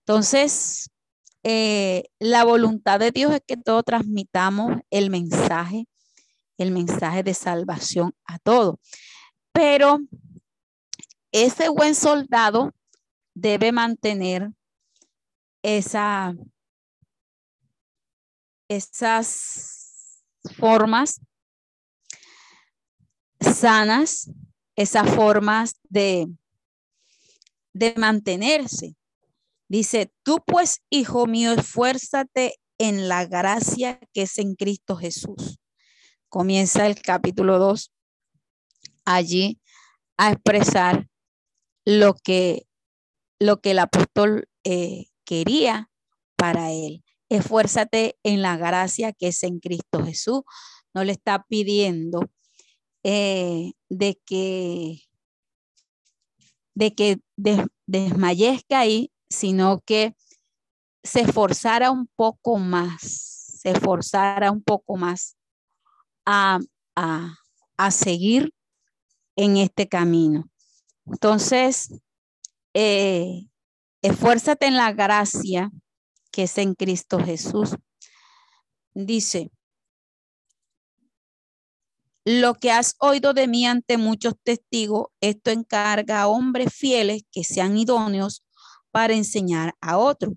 [0.00, 0.90] Entonces,
[1.42, 5.86] eh, la voluntad de Dios es que todos transmitamos el mensaje
[6.58, 8.80] el mensaje de salvación a todo.
[9.52, 10.00] Pero
[11.32, 12.72] ese buen soldado
[13.34, 14.50] debe mantener
[15.62, 16.34] esa,
[18.68, 20.22] esas
[20.56, 21.20] formas
[23.40, 24.30] sanas,
[24.76, 26.26] esas formas de,
[27.72, 28.96] de mantenerse.
[29.68, 35.58] Dice, tú pues, hijo mío, esfuérzate en la gracia que es en Cristo Jesús
[36.36, 37.92] comienza el capítulo 2
[39.06, 39.58] allí
[40.18, 41.08] a expresar
[41.86, 42.66] lo que,
[43.38, 45.88] lo que el apóstol eh, quería
[46.36, 50.42] para él, esfuérzate en la gracia que es en Cristo Jesús.
[50.94, 52.28] No le está pidiendo
[53.02, 55.02] eh, de que
[56.74, 57.20] de que
[57.86, 60.14] desmayezca ahí, sino que
[61.02, 65.36] se esforzara un poco más, se esforzara un poco más
[66.26, 66.58] a,
[66.96, 68.52] a, seguir
[69.36, 70.50] en este camino.
[71.06, 71.94] Entonces,
[72.74, 73.46] eh,
[74.02, 75.70] esfuérzate en la gracia
[76.36, 77.76] que es en Cristo Jesús.
[78.92, 79.50] Dice,
[82.26, 87.42] lo que has oído de mí ante muchos testigos, esto encarga a hombres fieles que
[87.42, 88.44] sean idóneos
[88.90, 90.34] para enseñar a otros.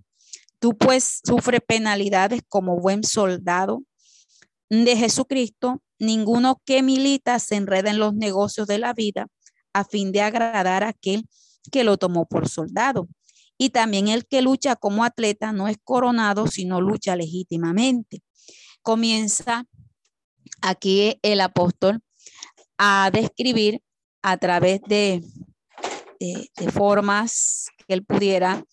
[0.59, 3.83] Tú pues sufre penalidades como buen soldado
[4.69, 5.83] de Jesucristo.
[5.99, 9.27] Ninguno que milita se enreda en los negocios de la vida
[9.73, 11.27] a fin de agradar a aquel
[11.73, 13.09] que lo tomó por soldado.
[13.61, 18.23] Y también el que lucha como atleta no es coronado, sino lucha legítimamente.
[18.81, 19.65] Comienza
[20.61, 22.01] aquí el apóstol
[22.77, 23.83] a describir
[24.21, 25.21] a través de,
[26.71, 28.63] formas que él pudiera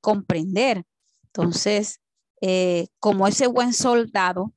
[0.00, 0.84] comprender.
[1.24, 2.00] Entonces,
[2.40, 4.54] eh, como ese buen soldado,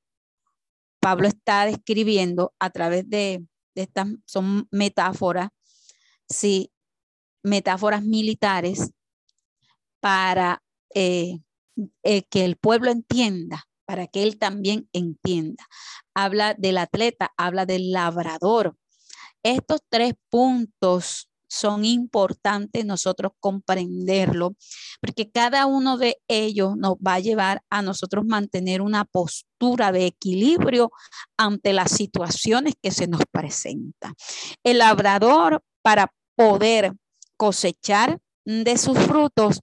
[0.99, 5.49] Pablo está describiendo a través de, estas, son metáforas,
[6.28, 6.71] sí,
[7.41, 8.91] metáforas militares
[9.99, 10.62] para
[10.93, 11.39] eh,
[12.03, 15.65] eh, que el pueblo entienda para que él también entienda.
[16.13, 18.77] Habla del atleta, habla del labrador.
[19.41, 24.55] Estos tres puntos son importantes nosotros comprenderlo,
[25.01, 30.05] porque cada uno de ellos nos va a llevar a nosotros mantener una postura de
[30.05, 30.91] equilibrio
[31.35, 34.13] ante las situaciones que se nos presentan.
[34.63, 36.93] El labrador, para poder
[37.38, 39.62] cosechar de sus frutos,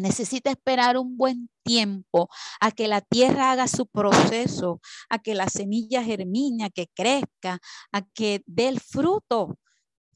[0.00, 2.28] necesita esperar un buen tiempo
[2.60, 7.60] a que la tierra haga su proceso, a que la semilla germine, a que crezca,
[7.92, 9.58] a que dé el fruto.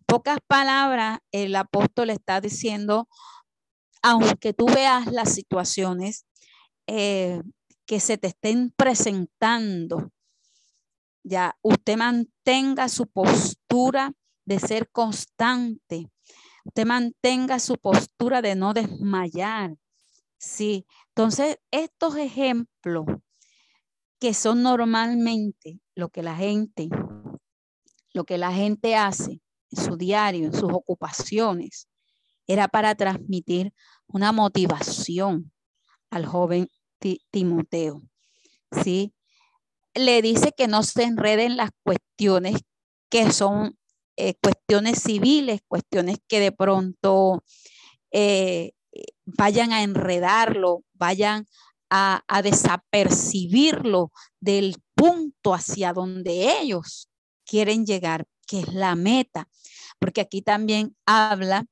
[0.07, 3.09] Pocas palabras, el apóstol está diciendo,
[4.03, 6.27] aunque tú veas las situaciones
[6.87, 7.41] eh,
[7.87, 10.11] que se te estén presentando,
[11.23, 14.13] ya usted mantenga su postura
[14.45, 16.11] de ser constante,
[16.65, 19.77] usted mantenga su postura de no desmayar.
[20.39, 23.07] Sí, entonces estos ejemplos
[24.19, 26.89] que son normalmente lo que la gente,
[28.13, 31.89] lo que la gente hace en su diario, en sus ocupaciones,
[32.47, 33.73] era para transmitir
[34.07, 35.53] una motivación
[36.11, 36.69] al joven
[37.31, 38.03] Timoteo.
[38.83, 39.15] ¿sí?
[39.95, 42.63] Le dice que no se enreden las cuestiones
[43.11, 43.79] que son
[44.17, 47.43] eh, cuestiones civiles, cuestiones que de pronto
[48.13, 48.73] eh,
[49.25, 51.47] vayan a enredarlo, vayan
[51.91, 57.09] a, desapercibirlo del punto hacia donde ellos
[57.45, 59.49] quieren llegar, que es la meta.
[59.99, 61.67] Porque aquí también habla,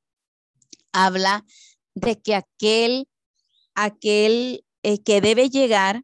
[0.91, 1.45] habla
[1.93, 3.07] de que aquel,
[3.75, 6.03] aquel eh, que debe llegar,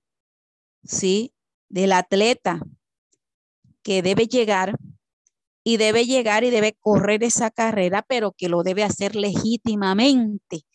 [0.84, 1.34] ¿sí?
[1.70, 2.60] Del atleta
[3.84, 4.78] que debe llegar
[5.64, 10.66] y debe llegar y debe correr esa carrera, pero que lo debe hacer legítimamente,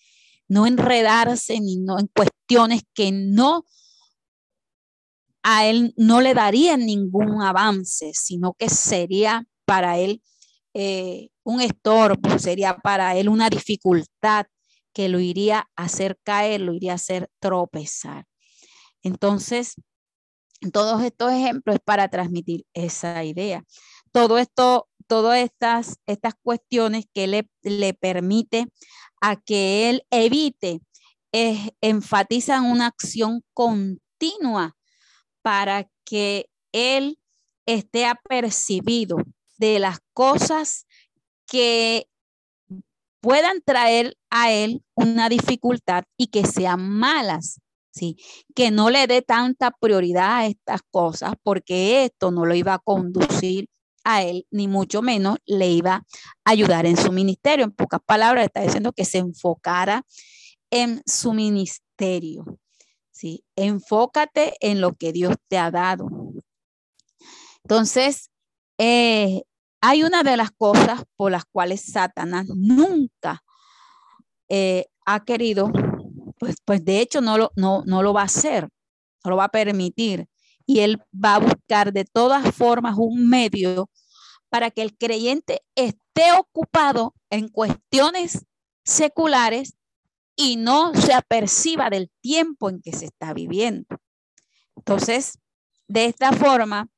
[0.49, 3.65] no enredarse ni no en cuestiones que no
[5.43, 10.23] a él no le darían ningún avance, sino que sería para él
[10.73, 14.47] eh, un estorbo, sería para él una dificultad
[14.95, 18.25] que lo iría a hacer caer, lo iría a hacer tropezar.
[19.03, 19.75] Entonces,
[20.73, 23.65] todos estos ejemplos es para transmitir esa idea
[24.15, 28.69] todo esto, todas estas, estas cuestiones que le, le permite
[29.21, 30.81] a que él evite,
[31.33, 34.77] es, enfatizan una acción continua
[35.43, 37.19] para que él
[37.67, 39.17] esté apercibido
[39.59, 40.87] de las cosas
[41.45, 42.07] que
[43.21, 47.61] puedan traer a él una dificultad y que sean malas,
[47.91, 48.17] ¿sí?
[48.55, 52.79] Que no le dé tanta prioridad a estas cosas porque esto no lo iba a
[52.79, 53.69] conducir
[54.05, 57.65] a él, ni mucho menos le iba a ayudar en su ministerio.
[57.65, 60.05] En pocas palabras, está diciendo que se enfocara
[60.71, 62.45] en su ministerio.
[63.11, 63.45] ¿sí?
[63.57, 66.09] Enfócate en lo que Dios te ha dado.
[67.65, 68.31] Entonces,
[68.79, 69.43] eh,
[69.81, 73.43] hay una de las cosas por las cuales Satanás nunca
[74.49, 75.71] eh, ha querido,
[76.39, 78.69] pues, pues de hecho no lo, no, no lo va a hacer,
[79.25, 80.27] no lo va a permitir
[80.67, 83.91] y él va a buscar de todas formas un medio
[84.49, 88.47] para que el creyente esté ocupado en cuestiones
[88.85, 89.75] seculares
[90.37, 93.87] y no se aperciba del tiempo en que se está viviendo.
[94.77, 95.39] Entonces,
[95.89, 96.89] de esta forma,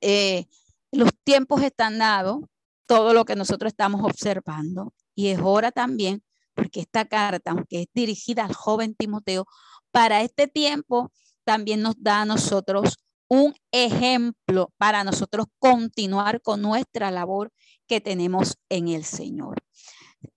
[0.00, 0.46] eh,
[0.92, 2.40] los tiempos están dados,
[2.86, 6.22] todo lo que nosotros estamos observando, y es hora también,
[6.54, 9.46] porque esta carta, aunque es dirigida al joven Timoteo,
[9.90, 11.12] para este tiempo
[11.44, 12.96] también nos da a nosotros
[13.28, 17.50] un ejemplo para nosotros continuar con nuestra labor
[17.86, 19.62] que tenemos en el Señor.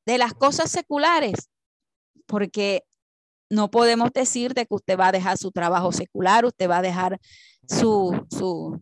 [0.05, 1.49] De las cosas seculares,
[2.25, 2.83] porque
[3.49, 6.81] no podemos decir de que usted va a dejar su trabajo secular, usted va a
[6.81, 7.19] dejar
[7.67, 8.81] su, su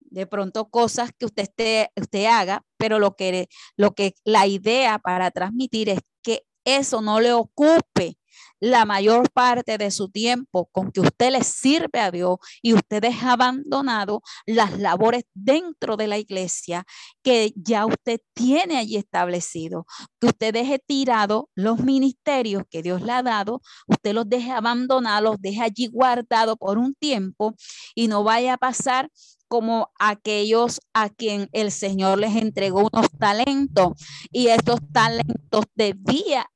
[0.00, 4.98] de pronto cosas que usted, esté, usted haga, pero lo que, lo que la idea
[4.98, 8.16] para transmitir es que eso no le ocupe
[8.64, 13.02] la mayor parte de su tiempo con que usted le sirve a Dios y usted
[13.02, 16.86] deja abandonado las labores dentro de la iglesia
[17.22, 19.84] que ya usted tiene allí establecido,
[20.18, 25.32] que usted deje tirado los ministerios que Dios le ha dado, usted los deje abandonados,
[25.32, 27.54] los deje allí guardados por un tiempo
[27.94, 29.10] y no vaya a pasar
[29.46, 33.92] como aquellos a quien el Señor les entregó unos talentos.
[34.32, 36.46] Y estos talentos debía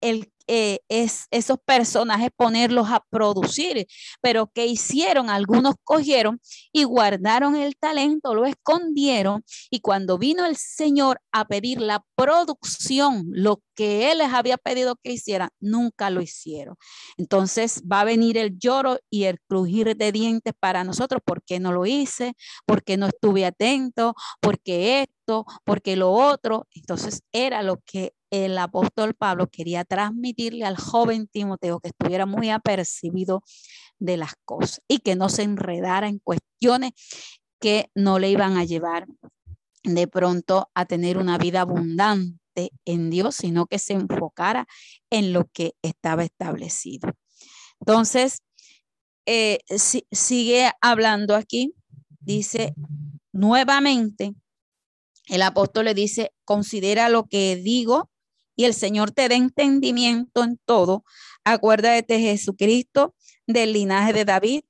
[0.00, 3.86] el eh, es, esos personajes ponerlos a producir,
[4.20, 5.30] pero ¿qué hicieron?
[5.30, 6.40] Algunos cogieron
[6.72, 13.24] y guardaron el talento, lo escondieron y cuando vino el Señor a pedir la producción,
[13.30, 16.76] lo que Él les había pedido que hicieran, nunca lo hicieron.
[17.16, 21.60] Entonces va a venir el lloro y el crujir de dientes para nosotros, ¿por qué
[21.60, 22.34] no lo hice?
[22.66, 24.14] ¿Por qué no estuve atento?
[24.40, 25.44] ¿Por qué esto?
[25.64, 26.66] ¿Por qué lo otro?
[26.74, 32.50] Entonces era lo que el apóstol Pablo quería transmitirle al joven Timoteo que estuviera muy
[32.50, 33.42] apercibido
[33.98, 36.92] de las cosas y que no se enredara en cuestiones
[37.60, 39.06] que no le iban a llevar
[39.82, 44.66] de pronto a tener una vida abundante en Dios, sino que se enfocara
[45.10, 47.10] en lo que estaba establecido.
[47.80, 48.42] Entonces,
[49.26, 49.58] eh,
[50.10, 51.74] sigue hablando aquí,
[52.20, 52.74] dice
[53.32, 54.34] nuevamente,
[55.28, 58.10] el apóstol le dice, considera lo que digo
[58.56, 61.04] y el Señor te dé entendimiento en todo.
[61.44, 63.14] Acuérdate de Jesucristo
[63.46, 64.64] del linaje de David,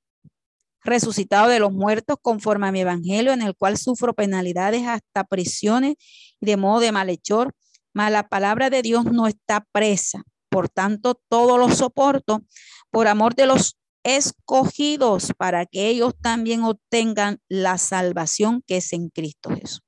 [0.83, 5.95] resucitado de los muertos conforme a mi evangelio, en el cual sufro penalidades hasta prisiones
[6.39, 7.55] y de modo de malhechor.
[7.93, 10.21] Mas la palabra de Dios no está presa.
[10.49, 12.43] Por tanto, todo lo soporto
[12.91, 19.09] por amor de los escogidos para que ellos también obtengan la salvación que es en
[19.09, 19.86] Cristo Jesús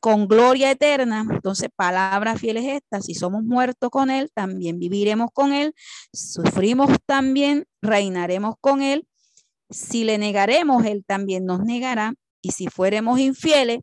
[0.00, 1.26] con gloria eterna.
[1.30, 3.00] Entonces, palabra fiel es esta.
[3.00, 5.74] Si somos muertos con Él, también viviremos con Él.
[6.12, 9.06] Sufrimos también, reinaremos con Él.
[9.70, 12.14] Si le negaremos, Él también nos negará.
[12.42, 13.80] Y si fuéramos infieles,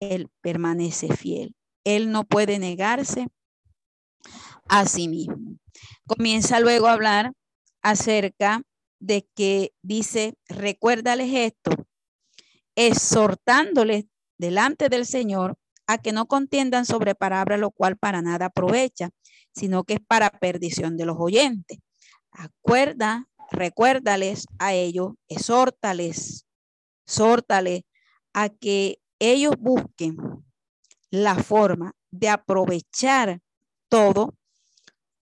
[0.00, 1.54] Él permanece fiel.
[1.84, 3.26] Él no puede negarse
[4.68, 5.58] a sí mismo.
[6.06, 7.32] Comienza luego a hablar
[7.82, 8.62] acerca
[8.98, 11.86] de que dice, recuérdales esto,
[12.76, 14.06] exhortándoles
[14.44, 19.08] delante del Señor a que no contiendan sobre palabra, lo cual para nada aprovecha,
[19.54, 21.78] sino que es para perdición de los oyentes.
[22.30, 26.46] Acuerda, recuérdales a ellos, exhórtales,
[27.06, 27.82] exhórtales
[28.34, 30.18] a que ellos busquen
[31.10, 33.40] la forma de aprovechar
[33.88, 34.34] todo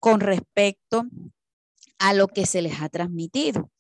[0.00, 1.04] con respecto
[1.98, 3.70] a lo que se les ha transmitido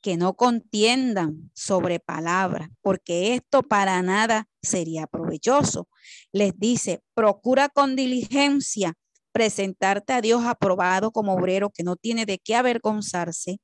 [0.00, 5.88] que no contiendan sobre palabras, porque esto para nada sería provechoso.
[6.32, 8.94] Les dice, procura con diligencia
[9.32, 13.60] presentarte a Dios aprobado como obrero que no tiene de qué avergonzarse,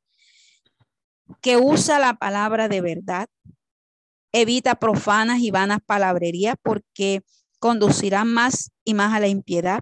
[1.40, 3.28] que usa la palabra de verdad,
[4.32, 7.22] evita profanas y vanas palabrerías porque
[7.58, 9.80] conducirá más y más a la impiedad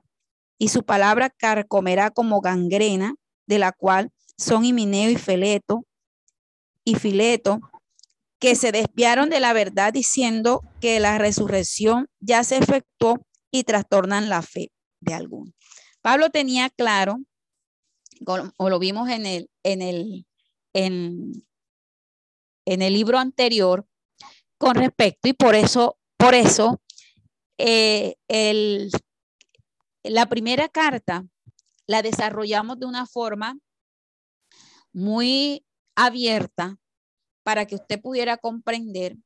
[0.63, 3.17] y su palabra carcomerá como gangrena,
[3.49, 5.85] de la cual son Himineo y Feleto,
[6.85, 7.61] y Fileto,
[8.43, 14.29] que se desviaron de la verdad diciendo que la resurrección ya se efectuó y trastornan
[14.29, 15.55] la fe de algunos.
[16.01, 17.19] Pablo tenía claro,
[18.57, 20.27] o lo vimos en el, en el,
[20.73, 21.45] en,
[22.67, 23.87] el libro anterior,
[24.59, 26.83] con respecto, y por eso, por eso,
[27.59, 28.91] eh, el,
[30.03, 31.25] la primera carta
[31.87, 33.57] la desarrollamos de una forma
[34.93, 35.65] muy
[35.95, 36.81] abierta
[37.43, 39.17] para que usted pudiera comprender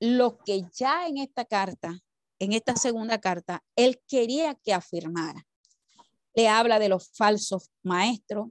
[0.00, 2.00] lo que ya en esta carta,
[2.38, 5.46] en esta segunda carta, él quería que afirmara.
[6.34, 8.48] Le habla de los falsos maestros,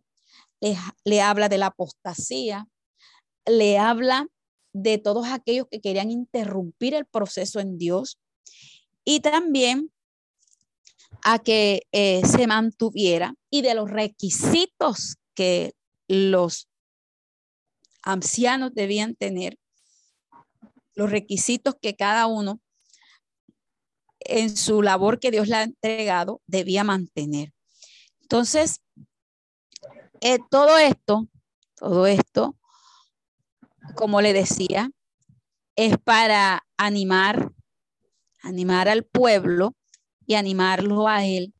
[1.03, 2.67] le, habla de la apostasía,
[3.45, 4.27] le habla
[4.73, 8.19] de todos aquellos que querían interrumpir el proceso en Dios
[9.03, 9.91] y también
[11.23, 15.73] a que eh, se mantuviera y de los requisitos que
[16.07, 16.69] los
[18.03, 19.57] ancianos debían tener,
[20.95, 22.59] los requisitos que cada uno
[24.19, 27.53] en su labor que Dios le ha entregado debía mantener.
[28.21, 28.81] Entonces,
[30.21, 31.27] eh, todo esto,
[31.75, 32.55] todo esto,
[33.95, 34.91] como le decía,
[35.75, 37.51] es para animar,
[38.43, 39.75] animar al pueblo
[40.27, 41.53] y animarlo a él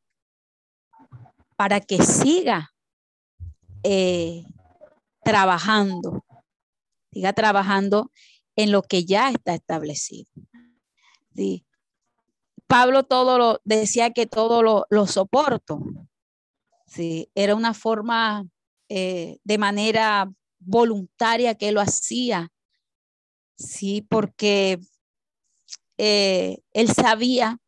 [1.55, 2.73] para que siga
[3.83, 4.43] eh,
[5.23, 6.23] trabajando,
[7.11, 8.11] siga trabajando
[8.55, 10.29] en lo que ya está establecido.
[11.35, 11.65] ¿sí?
[12.67, 15.79] Pablo todo lo decía que todo lo, soporto.
[16.85, 18.47] Sí, era una forma
[18.87, 22.49] eh, de manera voluntaria que lo hacía.
[23.57, 24.79] Sí, porque
[25.97, 27.59] eh, él sabía,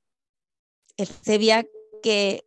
[0.97, 1.65] él sabía
[2.01, 2.43] que,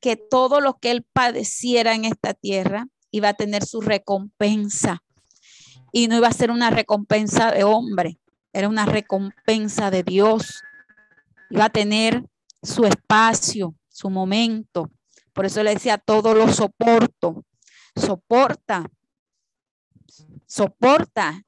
[0.00, 5.02] que todo lo que él padeciera en esta tierra iba a tener su recompensa.
[5.92, 8.18] Y no iba a ser una recompensa de hombre,
[8.52, 10.62] era una recompensa de Dios
[11.50, 12.24] iba a tener
[12.62, 14.90] su espacio, su momento.
[15.32, 17.44] Por eso le decía, todo lo soporto.
[17.94, 18.84] Soporta.
[20.46, 21.42] Soporta.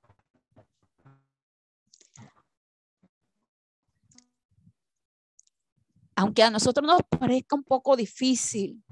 [6.17, 8.85] Aunque a nosotros nos parezca un poco difícil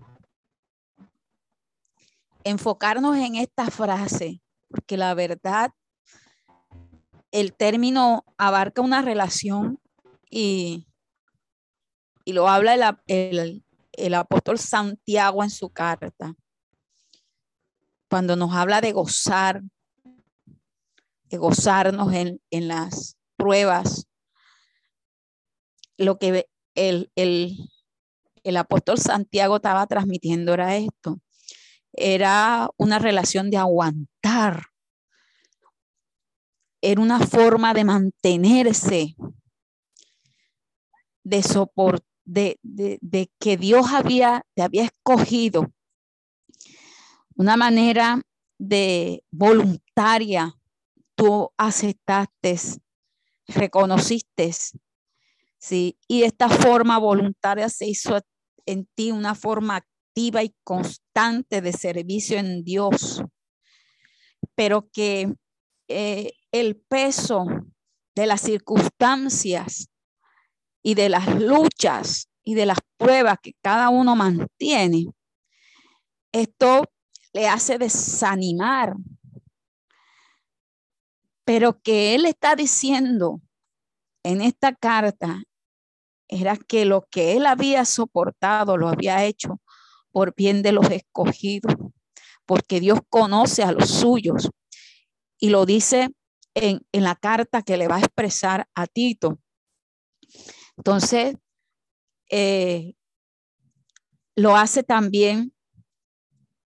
[2.42, 5.72] enfocarnos en esta frase, porque la verdad,
[7.30, 9.80] el término abarca una relación
[10.30, 10.88] y
[12.28, 16.34] y lo habla el, apóstol Santiago en su carta,
[18.10, 19.62] cuando nos habla de gozar,
[21.30, 24.08] de gozarnos en, las pruebas,
[25.96, 31.18] lo que el, el apóstol Santiago estaba transmitiendo era esto,
[32.00, 34.66] era una relación de aguantar,
[36.80, 39.16] era una forma de mantenerse,
[41.24, 45.72] de soportar de, que Dios había, te había escogido
[47.36, 48.20] una manera
[48.58, 50.54] de voluntaria,
[51.14, 52.56] tú aceptaste,
[53.46, 54.52] reconociste,
[55.58, 55.98] ¿sí?
[56.08, 58.20] Y esta forma voluntaria se hizo
[58.66, 59.80] en ti una forma
[60.18, 63.22] y constante de servicio en Dios,
[64.54, 65.32] pero que
[65.88, 67.46] eh, el peso
[68.16, 69.88] de las circunstancias
[70.82, 75.06] y de las luchas y de las pruebas que cada uno mantiene,
[76.32, 76.84] esto
[77.32, 78.94] le hace desanimar.
[81.44, 83.40] Pero que él está diciendo
[84.24, 85.42] en esta carta
[86.28, 89.60] era que lo que él había soportado lo había hecho
[90.18, 91.76] por bien de los escogidos,
[92.44, 94.50] porque Dios conoce a los suyos.
[95.38, 96.08] Y lo dice
[96.54, 99.38] en, en la carta que le va a expresar a Tito.
[100.76, 101.36] Entonces,
[102.30, 102.94] eh,
[104.34, 105.54] lo hace también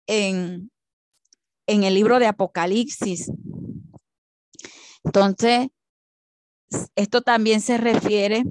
[0.06, 0.70] en,
[1.66, 3.32] en el libro de Apocalipsis.
[5.04, 5.68] Entonces,
[6.96, 8.44] esto también se refiere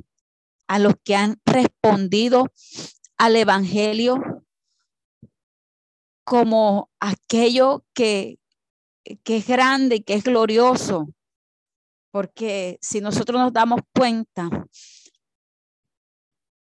[0.68, 2.52] a los que han respondido
[3.16, 4.44] al Evangelio
[6.28, 8.38] como aquello que,
[9.24, 11.08] que es grande, que es glorioso.
[12.12, 14.50] Porque si nosotros nos damos cuenta,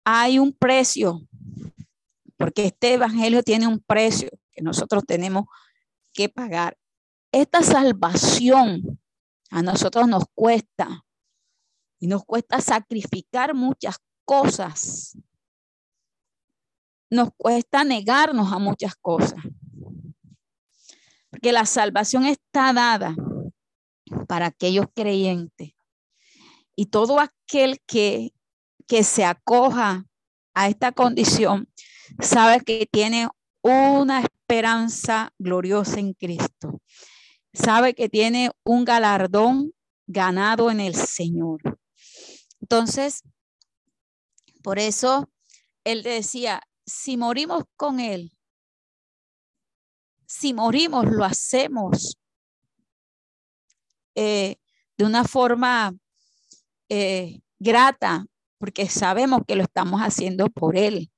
[0.04, 1.22] hay un precio,
[2.36, 5.46] porque este evangelio tiene un precio que nosotros tenemos
[6.12, 6.78] que pagar.
[7.32, 9.00] Esta salvación
[9.50, 11.06] a nosotros nos cuesta
[12.02, 13.96] y nos cuesta sacrificar muchas
[14.26, 15.18] cosas.
[17.14, 19.40] Nos cuesta negarnos a muchas cosas.
[21.30, 23.16] Porque la salvación está dada
[24.28, 25.74] para aquellos creyentes.
[26.76, 28.34] Y todo aquel que
[28.88, 30.06] que se acoja
[30.54, 31.68] a esta condición
[32.20, 33.28] sabe que tiene
[33.62, 36.82] una esperanza gloriosa en Cristo.
[37.54, 39.74] Sabe que tiene un galardón
[40.08, 41.62] ganado en el Señor.
[42.62, 43.24] Entonces,
[44.62, 45.30] por eso
[45.84, 48.32] él decía, si morimos con Él,
[50.26, 52.18] si morimos, lo hacemos
[54.16, 54.58] eh,
[54.98, 55.94] de una forma
[56.90, 58.26] eh, grata,
[58.58, 61.12] porque sabemos que lo estamos haciendo por Él.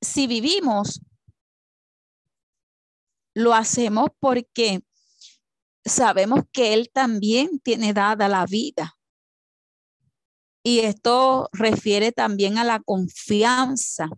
[0.00, 1.00] Si vivimos,
[3.34, 4.84] lo hacemos porque
[5.84, 8.96] sabemos que Él también tiene dada la vida.
[10.66, 14.08] Y esto refiere también a la confianza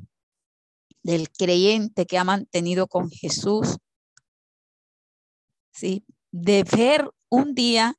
[1.03, 3.79] del creyente que ha mantenido con Jesús
[5.73, 6.07] ¿sí?
[6.31, 7.97] de ver un día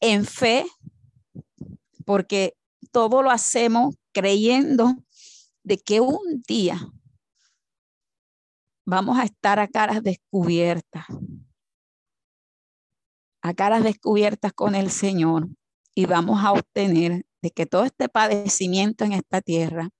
[0.00, 0.66] en fe,
[2.04, 2.56] porque
[2.90, 4.96] todo lo hacemos creyendo
[5.62, 6.90] de que un día
[8.84, 11.04] vamos a estar a caras descubiertas,
[13.42, 15.48] a caras descubiertas con el Señor
[15.94, 19.90] y vamos a obtener de que todo este padecimiento en esta tierra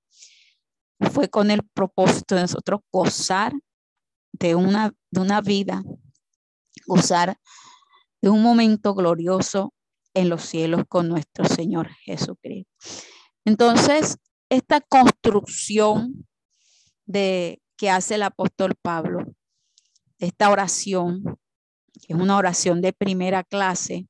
[1.13, 3.53] fue con el propósito de nosotros gozar
[4.33, 5.83] de una, de una vida,
[6.87, 7.39] gozar
[8.21, 9.73] de un momento glorioso
[10.15, 12.71] en los cielos con nuestro Señor Jesucristo.
[13.45, 14.19] Entonces,
[14.51, 16.27] esta construcción
[17.07, 19.25] de que hace el apóstol Pablo,
[20.19, 21.23] esta oración,
[22.07, 24.07] que es una oración de primera clase,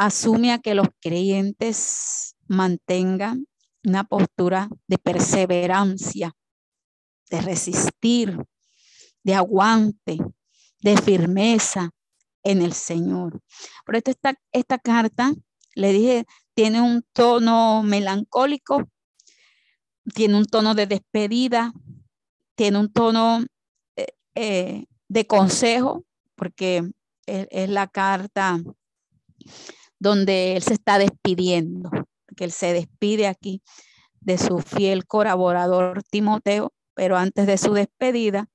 [0.00, 3.46] asume a que los creyentes mantengan
[3.84, 6.34] una postura de perseverancia,
[7.28, 8.38] de resistir,
[9.22, 10.16] de aguante,
[10.80, 11.90] de firmeza
[12.42, 13.42] en el Señor.
[13.84, 15.34] Por esto esta, esta carta,
[15.74, 16.24] le dije,
[16.54, 18.88] tiene un tono melancólico,
[20.14, 21.74] tiene un tono de despedida,
[22.54, 23.44] tiene un tono
[23.96, 26.90] eh, eh, de consejo, porque
[27.26, 28.58] es, la carta
[30.00, 31.90] donde él se está despidiendo,
[32.36, 33.62] que él se despide aquí
[34.20, 38.48] de su fiel colaborador Timoteo, pero antes de su despedida,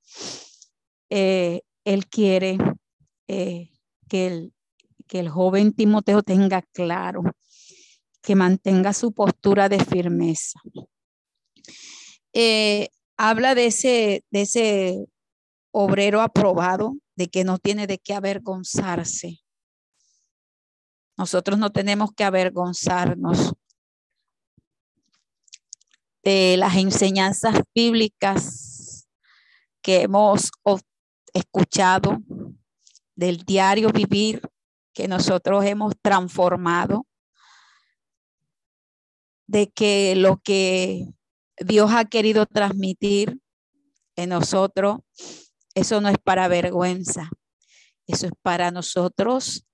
[1.09, 2.57] eh, él quiere
[3.27, 3.69] que,
[4.09, 4.53] el,
[5.07, 7.23] que el joven Timoteo tenga claro,
[8.21, 10.59] que mantenga su postura de firmeza.
[12.33, 15.05] Eh, habla de ese, de ese
[15.71, 19.39] obrero aprobado, de que no tiene de qué avergonzarse.
[21.17, 23.53] Nosotros no tenemos que avergonzarnos
[26.23, 29.07] de las enseñanzas bíblicas
[29.81, 30.51] que hemos
[31.33, 32.17] escuchado,
[33.15, 34.41] del diario vivir
[34.93, 37.05] que nosotros hemos transformado,
[39.47, 41.07] de que lo que
[41.57, 43.39] Dios ha querido transmitir
[44.15, 44.97] en nosotros,
[45.75, 47.29] eso no es para vergüenza,
[48.07, 49.64] eso es para nosotros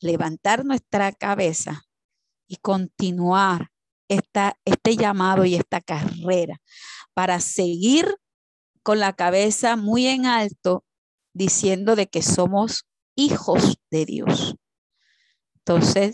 [0.00, 1.82] levantar nuestra cabeza
[2.46, 3.70] y continuar
[4.08, 6.60] esta, este llamado y esta carrera
[7.14, 8.16] para seguir
[8.82, 10.84] con la cabeza muy en alto
[11.32, 12.86] diciendo de que somos
[13.16, 14.54] hijos de Dios.
[15.56, 16.12] Entonces,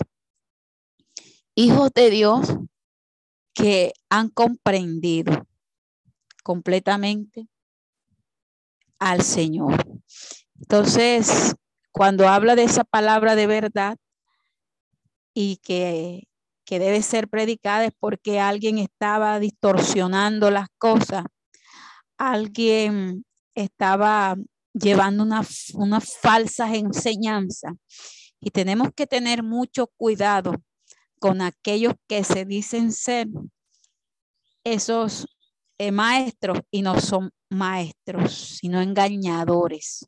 [1.55, 2.57] hijos de Dios
[3.55, 5.47] que han comprendido
[6.43, 7.49] completamente
[8.99, 9.85] al Señor.
[10.55, 11.55] Entonces,
[11.93, 13.99] cuando habla de esa palabra de verdad
[15.35, 16.29] y que,
[16.65, 21.25] que debe ser predicada es porque alguien estaba distorsionando las cosas,
[22.19, 23.25] alguien
[23.55, 24.37] estaba
[24.73, 27.75] llevando unas una falsas enseñanzas
[28.41, 30.55] y tenemos que tener mucho cuidado
[31.21, 33.29] con aquellos que se dicen ser
[34.65, 35.27] esos
[35.79, 40.07] eh, maestros y no son maestros, sino engañadores.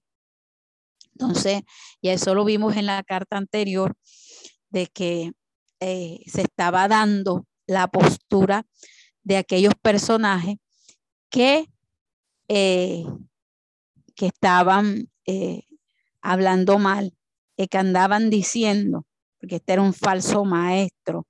[1.14, 1.62] Entonces,
[2.00, 3.96] y eso lo vimos en la carta anterior,
[4.70, 5.32] de que
[5.80, 8.66] eh, se estaba dando la postura
[9.22, 10.56] de aquellos personajes
[11.30, 11.66] que,
[12.48, 13.04] eh,
[14.14, 15.10] que estaban
[16.20, 17.14] hablando mal,
[17.56, 19.06] que andaban diciendo
[19.44, 21.26] porque este era un falso maestro.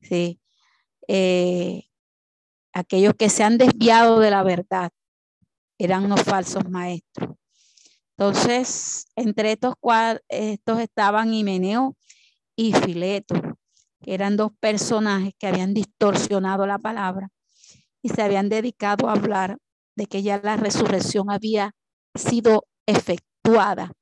[0.00, 0.40] ¿sí?
[1.06, 1.84] Eh,
[2.72, 4.90] aquellos que se han desviado de la verdad
[5.78, 7.36] eran unos falsos maestros.
[8.18, 9.74] Entonces, entre estos,
[10.28, 11.96] estos estaban Himeneo
[12.56, 13.34] y Fileto,
[14.02, 17.28] que eran dos personajes que habían distorsionado la palabra
[18.02, 19.58] y se habían dedicado a hablar
[19.96, 21.72] de que ya la resurrección había
[22.14, 23.92] sido efectuada.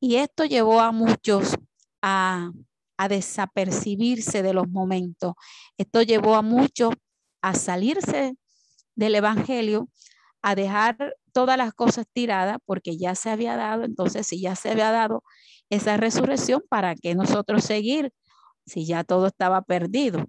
[0.00, 1.56] Y esto llevó a muchos
[2.02, 2.50] a
[2.98, 5.34] a desapercibirse de los momentos.
[5.78, 6.94] Esto llevó a muchos
[7.42, 8.36] a salirse
[8.96, 9.88] del Evangelio,
[10.42, 13.84] a dejar todas las cosas tiradas porque ya se había dado.
[13.84, 15.22] Entonces, si ya se había dado
[15.68, 18.10] esa resurrección, ¿para qué nosotros seguir
[18.64, 20.24] si ya todo estaba perdido?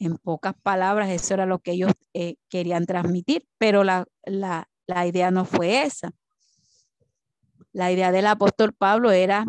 [0.00, 5.06] En pocas palabras, eso era lo que ellos eh, querían transmitir, pero la, la, la
[5.06, 6.10] idea no fue esa.
[7.72, 9.44] La idea del apóstol Pablo era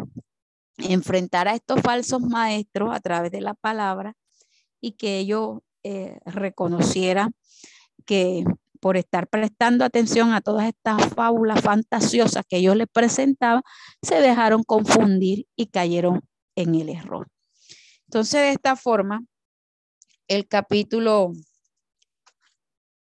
[0.77, 4.13] enfrentar a estos falsos maestros a través de la palabra
[4.79, 7.33] y que ellos eh, reconocieran
[8.05, 8.43] que
[8.81, 13.61] por estar prestando atención a todas estas fábulas fantasiosas que ellos les presentaban,
[14.01, 16.21] se dejaron confundir y cayeron
[16.55, 17.27] en el error.
[18.07, 19.23] Entonces, de esta forma,
[20.27, 21.31] el capítulo,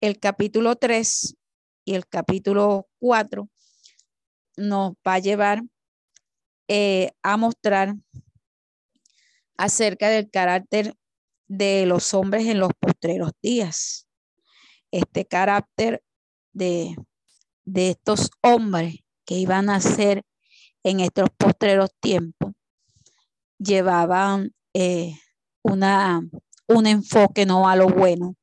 [0.00, 1.36] el capítulo 3
[1.84, 3.48] y el capítulo 4
[4.56, 5.62] nos va a llevar
[6.66, 7.94] eh, a mostrar
[9.56, 10.94] acerca del carácter
[11.46, 14.07] de los hombres en los postreros días.
[14.90, 16.02] Este carácter
[16.52, 16.96] de,
[17.64, 20.24] de estos hombres que iban a ser
[20.82, 22.52] en estos postreros tiempos
[23.58, 25.14] llevaban eh,
[25.62, 26.22] una,
[26.66, 28.36] un enfoque no a lo bueno,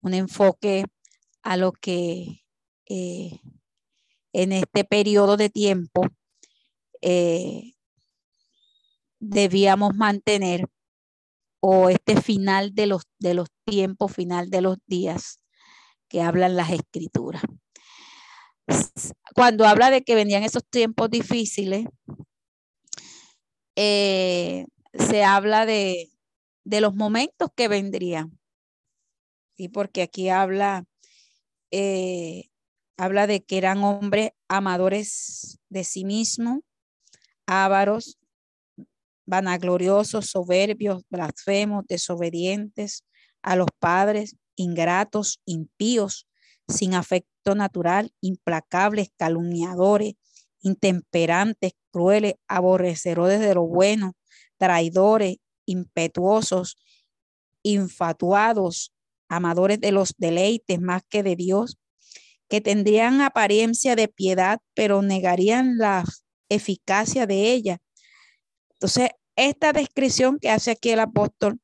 [0.00, 0.84] un enfoque
[1.42, 2.42] a lo que
[2.88, 3.40] eh,
[4.32, 6.02] en este periodo de tiempo
[7.02, 7.74] eh,
[9.20, 10.66] debíamos mantener
[11.60, 15.38] o este final de los, de los tiempos, final de los días
[16.10, 17.42] que hablan las escrituras.
[19.34, 21.86] Cuando habla de que vendían esos tiempos difíciles,
[23.76, 26.10] eh, se habla de,
[26.64, 28.38] de, los momentos que vendrían.
[29.56, 30.84] y Porque aquí habla,
[31.70, 32.50] eh,
[32.98, 36.58] habla de que eran hombres amadores de sí mismos,
[37.46, 38.18] ávaros,
[39.26, 43.04] vanagloriosos, soberbios, blasfemos, desobedientes
[43.42, 46.26] a los padres, ingratos, impíos,
[46.68, 50.14] sin afecto natural, implacables, calumniadores,
[50.62, 54.14] intemperantes, crueles, aborrecedores de lo bueno,
[54.58, 55.36] traidores,
[55.66, 56.76] impetuosos,
[57.62, 58.92] infatuados,
[59.28, 61.78] amadores de los deleites más que de Dios,
[62.48, 66.04] que tendrían apariencia de piedad, pero negarían la
[66.48, 67.78] eficacia de ella.
[68.72, 71.60] Entonces, esta descripción que hace aquí el apóstol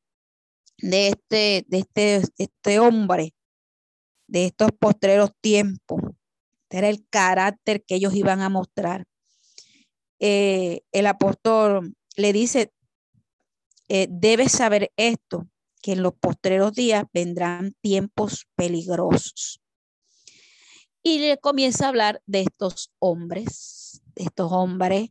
[0.79, 3.35] de este, de este, este hombre,
[4.27, 6.01] de estos postreros tiempos,
[6.67, 9.07] este era el carácter que ellos iban a mostrar.
[10.19, 12.73] Eh, el apóstol le dice,
[13.89, 15.49] eh, debes saber esto,
[15.81, 19.61] que en los postreros días vendrán tiempos peligrosos.
[21.05, 25.11] Y le comienza a hablar de estos hombres, de estos hombres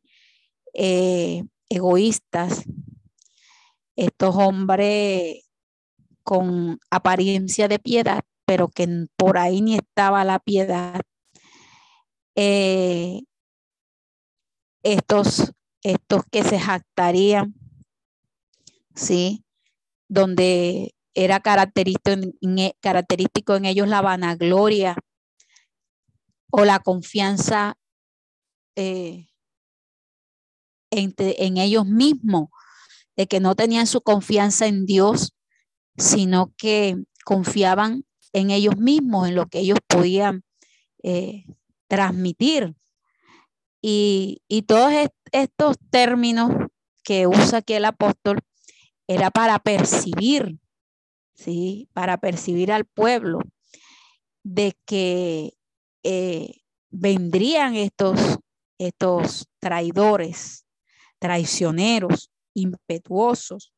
[0.73, 2.65] eh, egoístas,
[3.95, 5.44] estos hombres
[6.25, 11.01] con apariencia de piedad, pero que por ahí ni estaba la piedad.
[12.35, 13.21] Eh,
[14.83, 15.53] estos,
[15.83, 17.53] estos que se jactarían,
[18.95, 19.45] ¿sí?
[20.09, 24.97] Donde era característico en, e, característico en ellos la vanagloria
[26.51, 27.77] o la confianza
[28.75, 29.27] eh,
[30.89, 32.49] en, ellos mismos,
[33.15, 35.34] de que no tenían su confianza en Dios,
[35.97, 40.43] sino que confiaban en ellos mismos, en lo que ellos podían
[41.03, 41.45] eh,
[41.87, 42.75] transmitir.
[43.81, 44.91] Y, todos
[45.31, 46.51] estos términos
[47.03, 48.39] que usa aquí el apóstol
[49.07, 50.57] era para percibir,
[51.35, 51.87] ¿sí?
[51.93, 53.41] Para percibir al pueblo
[54.43, 55.53] de que
[56.01, 58.39] eh, vendrían estos,
[58.79, 60.65] estos traidores,
[61.19, 63.74] traicioneros, impetuosos,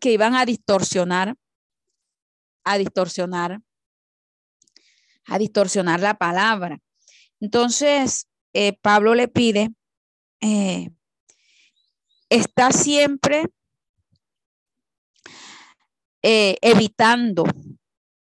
[0.00, 1.36] que iban a distorsionar,
[2.64, 3.60] a distorsionar,
[5.26, 6.78] a distorsionar la palabra.
[7.38, 9.70] Entonces, eh, Pablo le pide,
[10.40, 10.90] eh,
[12.28, 13.44] está siempre
[16.22, 17.44] eh, evitando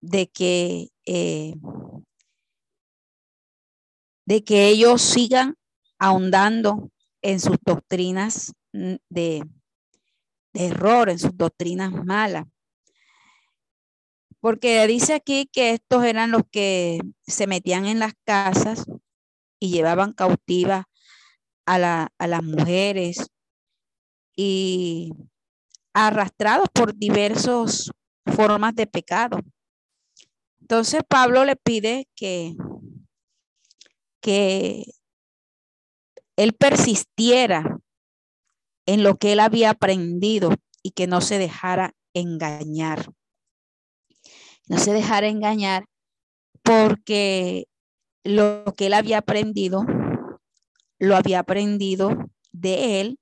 [0.00, 0.88] de que,
[4.26, 5.56] de que ellos sigan
[5.98, 6.90] ahondando
[7.22, 9.42] en sus doctrinas de,
[10.58, 12.44] error, en sus doctrinas malas.
[14.40, 18.84] Porque dice aquí que estos eran los que se metían en las casas
[19.60, 20.84] y llevaban cautivas
[21.66, 23.30] a, a las mujeres
[24.36, 25.12] y
[25.92, 27.90] arrastrados por diversas
[28.26, 29.40] formas de pecado.
[30.60, 32.54] Entonces Pablo le pide que,
[34.20, 34.84] que
[36.36, 37.80] él persistiera
[38.88, 40.48] en lo que él había aprendido
[40.82, 43.12] y que no se dejara engañar.
[44.66, 45.84] No se dejara engañar
[46.62, 47.66] porque
[48.24, 49.84] lo que él había aprendido,
[50.98, 53.18] lo había aprendido de él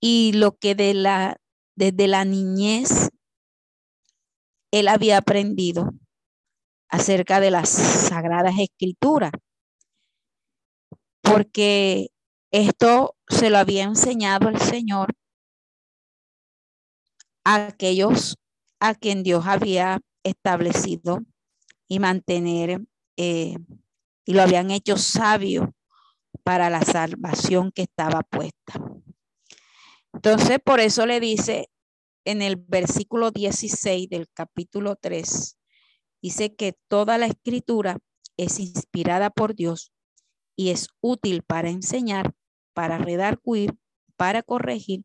[0.00, 1.36] y lo que de la,
[1.76, 3.10] desde la niñez
[4.70, 5.90] él había aprendido
[6.88, 9.32] acerca de las sagradas escrituras
[11.20, 12.11] porque
[12.52, 15.14] esto se lo había enseñado el Señor
[17.44, 18.36] a aquellos
[18.78, 21.20] a quien Dios había establecido
[21.88, 22.82] y mantener
[23.16, 23.56] eh,
[24.24, 25.74] y lo habían hecho sabio
[26.44, 28.74] para la salvación que estaba puesta.
[30.12, 31.70] Entonces, por eso le dice
[32.24, 35.58] en el versículo 16 del capítulo 3,
[36.20, 37.98] dice que toda la escritura
[38.36, 39.92] es inspirada por Dios
[40.56, 42.34] y es útil para enseñar,
[42.72, 43.74] para redarguir,
[44.16, 45.04] para corregir,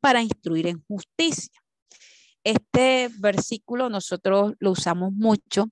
[0.00, 1.52] para instruir en justicia.
[2.44, 5.70] Este versículo nosotros lo usamos mucho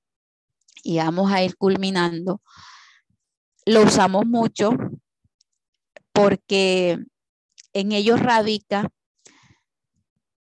[0.83, 2.43] y vamos a ir culminando.
[3.65, 4.71] Lo usamos mucho
[6.13, 6.99] porque
[7.73, 8.91] en ellos radica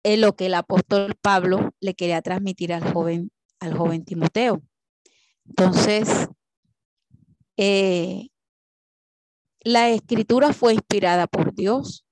[0.03, 4.63] en lo que el apóstol Pablo le quería transmitir al joven, al joven Timoteo.
[5.45, 6.29] Entonces,
[7.57, 8.29] eh,
[9.67, 12.07] la escritura fue inspirada por Dios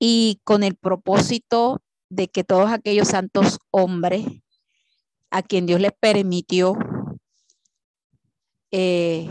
[0.00, 4.26] y con el propósito de que todos aquellos santos hombres
[5.30, 6.74] a quien Dios les permitió
[8.72, 9.28] eh,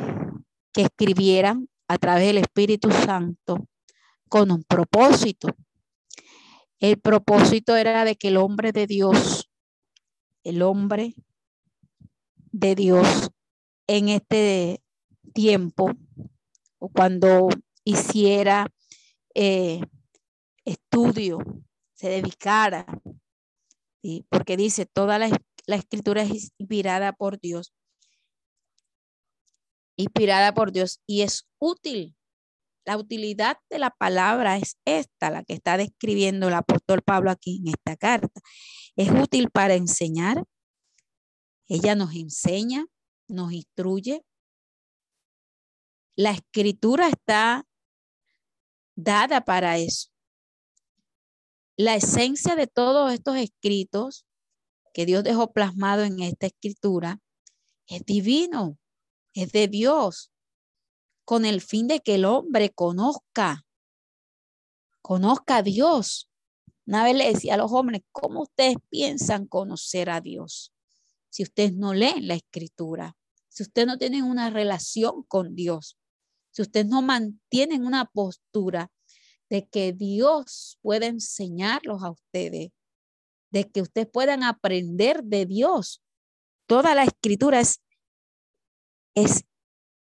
[0.72, 3.68] que escribieran a través del Espíritu Santo
[4.30, 5.50] con un propósito.
[6.80, 9.50] El propósito era de que el hombre de Dios,
[10.46, 11.14] el hombre
[12.54, 13.32] de Dios
[13.88, 14.82] en este
[15.34, 15.92] tiempo,
[16.80, 17.50] o cuando
[17.84, 18.68] hiciera
[19.34, 19.82] eh,
[20.66, 21.40] estudio,
[21.94, 22.86] se dedicara,
[24.30, 25.30] porque dice, toda la,
[25.66, 27.74] la escritura es inspirada por Dios,
[29.98, 32.16] inspirada por Dios y es útil.
[32.86, 37.58] La utilidad de la palabra es esta, la que está describiendo el apóstol Pablo aquí
[37.58, 38.40] en esta carta.
[38.96, 40.46] Es útil para enseñar.
[41.68, 42.86] Ella nos enseña,
[43.28, 44.24] nos instruye.
[46.18, 47.68] La escritura está
[48.96, 50.10] dada para eso.
[51.76, 54.26] La esencia de todos estos escritos
[54.96, 57.22] que Dios dejó plasmado en esta escritura
[57.86, 58.80] es divino,
[59.36, 60.32] es de Dios,
[61.24, 63.68] con el fin de que el hombre conozca,
[65.04, 66.32] conozca a Dios.
[66.88, 70.74] Una vez le decía a los hombres, ¿cómo ustedes piensan conocer a Dios?
[71.30, 73.16] Si ustedes no leen la escritura,
[73.50, 75.96] si ustedes no tienen una relación con Dios,
[76.52, 78.90] si ustedes no mantienen una postura
[79.50, 82.72] de que Dios puede enseñarlos a ustedes,
[83.52, 86.04] de que ustedes puedan aprender de Dios.
[86.68, 87.82] Toda la escritura es,
[89.16, 89.44] es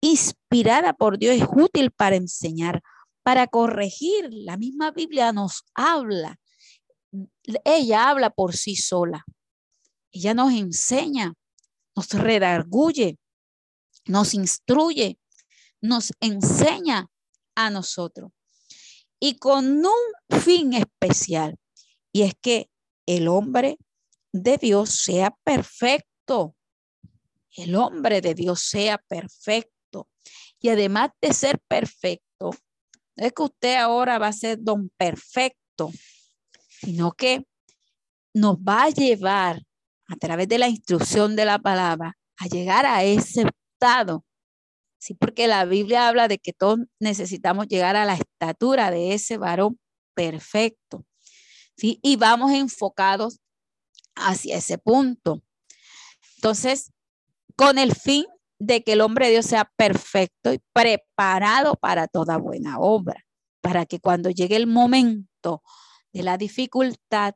[0.01, 2.82] inspirada por Dios, es útil para enseñar,
[3.22, 4.28] para corregir.
[4.30, 6.39] La misma Biblia nos habla.
[7.64, 9.24] Ella habla por sí sola.
[10.11, 11.34] Ella nos enseña,
[11.95, 13.18] nos redarguye,
[14.07, 15.18] nos instruye,
[15.81, 17.07] nos enseña
[17.55, 18.31] a nosotros.
[19.20, 21.57] Y con un fin especial.
[22.12, 22.70] Y es que
[23.07, 23.79] el hombre
[24.33, 26.55] de Dios sea perfecto.
[27.57, 30.09] El hombre de Dios sea perfecto.
[30.61, 32.51] Y además de ser perfecto,
[33.16, 35.91] no es que usted ahora va a ser don perfecto,
[36.68, 37.45] sino que
[38.35, 39.62] nos va a llevar
[40.09, 44.24] a través de la instrucción de la palabra a llegar a ese estado.
[44.99, 49.39] Sí, porque la Biblia habla de que todos necesitamos llegar a la estatura de ese
[49.39, 49.79] varón
[50.15, 51.05] perfecto.
[51.81, 53.39] Y vamos enfocados
[54.17, 55.43] hacia ese punto.
[56.37, 56.93] Entonces,
[57.57, 58.27] con el fin
[58.59, 63.25] de que el hombre de Dios sea perfecto y preparado para toda buena obra,
[63.61, 65.63] para que cuando llegue el momento
[66.13, 67.35] de la dificultad,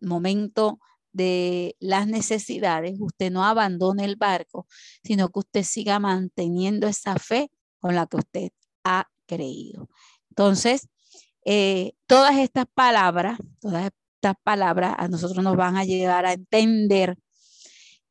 [0.00, 0.80] momento
[1.14, 4.66] de las necesidades, usted no abandone el barco,
[5.02, 8.50] sino que usted siga manteniendo esa fe con la que usted
[8.84, 9.88] ha creído.
[10.28, 10.88] Entonces,
[11.46, 17.16] eh, todas estas palabras, todas estas palabras a nosotros nos van a llegar a entender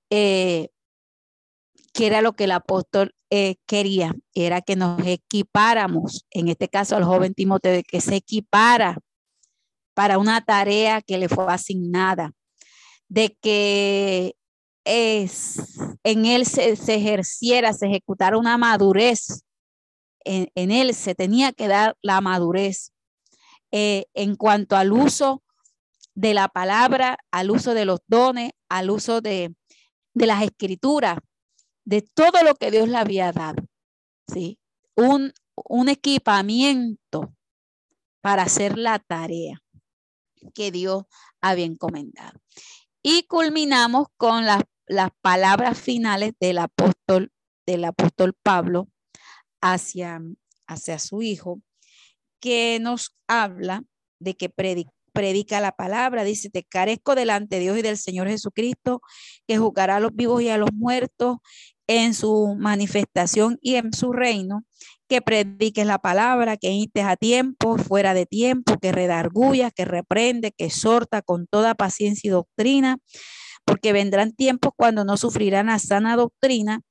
[0.10, 0.70] eh,
[2.06, 7.04] era lo que el apóstol eh, quería, era que nos equipáramos, en este caso al
[7.04, 8.98] joven Timoteo, de que se equipara
[9.94, 12.32] para una tarea que le fue asignada,
[13.10, 14.36] de que
[14.86, 19.44] es, en él se, ejerciera, se ejecutara una madurez,
[20.26, 22.92] en, él se tenía que dar la madurez
[23.72, 25.44] eh, en cuanto al uso
[26.16, 29.56] de la palabra, al uso de los dones, al uso de,
[30.14, 31.18] las escrituras,
[31.86, 33.64] de todo lo que Dios le había dado.
[34.28, 34.60] ¿sí?
[34.96, 35.34] Un,
[35.90, 37.34] equipamiento
[38.22, 39.62] para hacer la tarea
[40.54, 41.06] que Dios
[41.42, 42.40] había encomendado.
[43.06, 44.64] Y culminamos con las,
[45.22, 47.32] palabras finales del apóstol,
[47.66, 48.88] del apóstol Pablo
[49.62, 50.22] hacia,
[50.68, 51.62] hacia su hijo,
[52.40, 53.84] que nos habla
[54.20, 56.24] de que predica, la palabra.
[56.24, 59.02] Dice, te carezco delante de Dios y del Señor Jesucristo,
[59.48, 61.38] que juzgará a los vivos y a los muertos
[61.88, 64.64] en su manifestación y en su reino,
[65.08, 70.52] que prediques la palabra, que instes a tiempo, fuera de tiempo, que redargullas, que reprende,
[70.52, 72.98] que exhorta con toda paciencia y doctrina,
[73.66, 76.82] porque vendrán tiempos cuando no sufrirán a sana doctrina,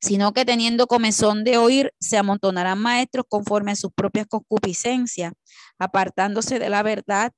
[0.00, 5.32] sino que teniendo comezón de oír, se amontonarán maestros conforme a sus propias concupiscencias,
[5.78, 7.32] apartándose de la verdad,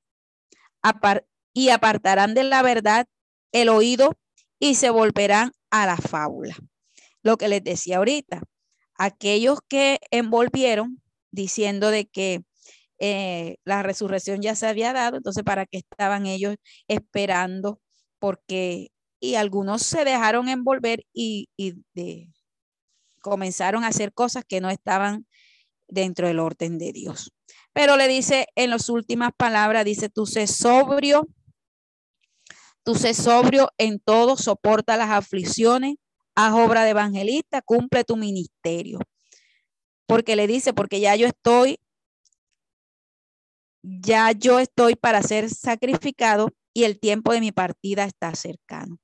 [1.53, 3.07] y apartarán de la verdad
[3.53, 4.17] el oído
[4.65, 6.57] y se volverán a la fábula.
[7.23, 8.41] Lo que les decía ahorita,
[8.97, 12.41] aquellos que envolvieron diciendo de que
[12.99, 16.57] eh, la resurrección ya se había dado, entonces para qué estaban ellos
[16.89, 17.79] esperando,
[18.19, 18.89] porque,
[19.21, 21.47] y algunos se dejaron envolver y,
[21.93, 22.33] de,
[23.21, 25.27] comenzaron a hacer cosas que no estaban
[25.89, 27.35] dentro del orden de Dios.
[27.75, 31.29] Pero le dice en las últimas palabras, dice, tú sé sobrio,
[32.85, 35.97] tú sé sobrio en todo, soporta las aflicciones,
[36.37, 38.99] haz obra de evangelista, cumple tu ministerio.
[40.07, 41.79] Porque le dice, porque ya yo estoy,
[43.83, 48.99] ya yo estoy para ser sacrificado y el tiempo de mi partida está cercano.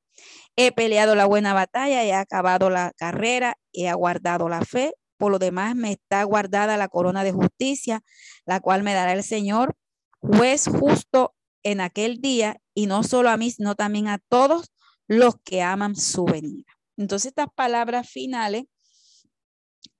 [0.56, 4.92] He peleado la buena batalla, he acabado la carrera, he aguardado la fe.
[5.16, 8.02] Por lo demás, me está guardada la corona de justicia,
[8.44, 9.76] la cual me dará el Señor,
[10.20, 14.72] juez justo en aquel día, y no solo a mí, sino también a todos
[15.06, 16.72] los que aman su venida.
[16.96, 18.64] Entonces, estas palabras finales,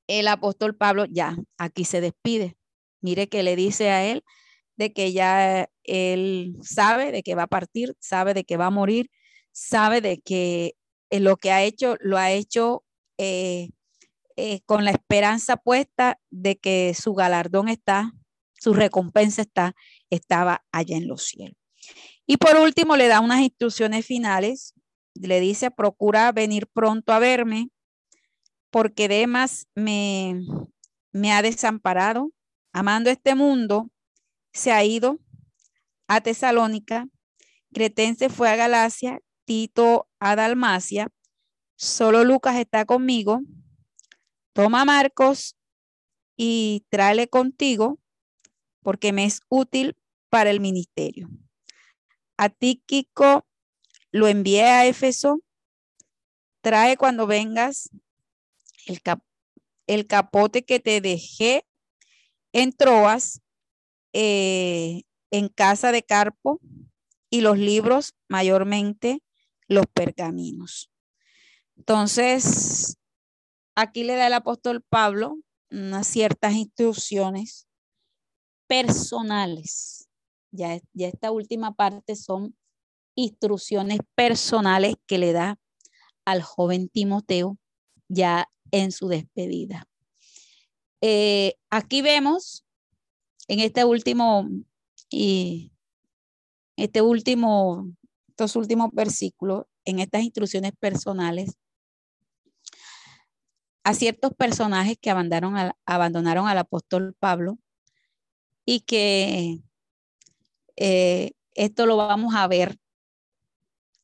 [0.06, 2.56] el apóstol Pablo ya aquí se despide.
[3.00, 4.24] Mire que le dice a él
[4.76, 8.70] de que ya él sabe de que va a partir, sabe de que va a
[8.70, 9.10] morir,
[9.52, 10.74] sabe de que
[11.10, 12.84] eh, lo que ha hecho lo ha hecho
[13.18, 13.70] eh,
[14.36, 18.12] eh, con la esperanza puesta de que su galardón está,
[18.54, 19.74] su recompensa está,
[20.08, 21.59] estaba allá en los cielos.
[22.30, 24.72] Y por último, le da unas instrucciones finales.
[25.14, 27.70] Le dice, procura venir pronto a verme,
[28.70, 30.40] porque Demas me,
[31.10, 32.30] me ha desamparado,
[32.72, 33.90] amando este mundo,
[34.52, 35.18] se ha ido
[36.06, 37.08] a Tesalónica,
[37.74, 41.08] Cretense fue a Galacia, Tito a Dalmacia,
[41.74, 43.40] solo Lucas está conmigo.
[44.52, 45.56] Toma Marcos
[46.36, 47.98] y tráele contigo
[48.84, 49.96] porque me es útil
[50.28, 51.28] para el ministerio.
[52.40, 53.46] A Tíquico
[54.12, 55.42] lo envié a Éfeso.
[56.62, 57.90] Trae cuando vengas
[58.86, 61.66] el, capote que te dejé
[62.54, 63.42] en Troas,
[64.14, 66.62] eh, en casa de Carpo,
[67.28, 69.22] y los libros mayormente
[69.68, 70.90] los pergaminos.
[71.76, 72.96] Entonces,
[73.74, 75.36] aquí le da el apóstol Pablo
[75.70, 77.68] unas ciertas instrucciones
[78.66, 79.99] personales.
[80.52, 82.56] Ya, esta última parte son
[83.14, 85.58] instrucciones personales que le da
[86.24, 87.58] al joven Timoteo
[88.08, 89.86] ya en su despedida.
[91.00, 92.64] Eh, aquí vemos
[93.48, 94.48] en este último
[95.08, 95.72] y
[96.76, 97.86] este último
[98.40, 101.58] estos últimos versículos, en estas instrucciones personales,
[103.84, 107.58] a ciertos personajes que abandonaron, abandonaron al apóstol Pablo
[108.64, 109.58] y que
[110.80, 112.78] eh, esto lo vamos a ver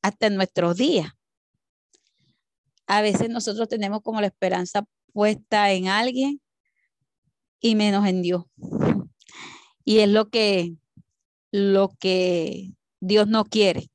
[0.02, 1.10] hasta en nuestros días.
[2.86, 6.40] A veces nosotros tenemos como la esperanza puesta en alguien
[7.60, 8.44] y menos en Dios.
[9.84, 10.74] Y es lo que,
[11.50, 13.90] lo que Dios no quiere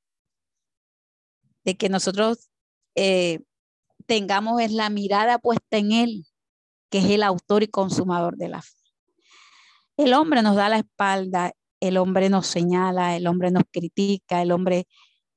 [1.64, 2.50] de que nosotros
[2.96, 3.42] eh,
[4.08, 6.26] tengamos la mirada puesta en Él,
[6.90, 8.76] que es el autor y consumador de la fe.
[9.98, 14.52] El hombre nos da la espalda, el hombre nos señala, el hombre nos critica, el
[14.52, 14.88] hombre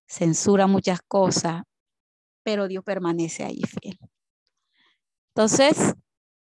[0.07, 1.63] censura muchas cosas,
[2.45, 3.99] pero Dios permanece ahí fiel.
[5.35, 5.95] Entonces,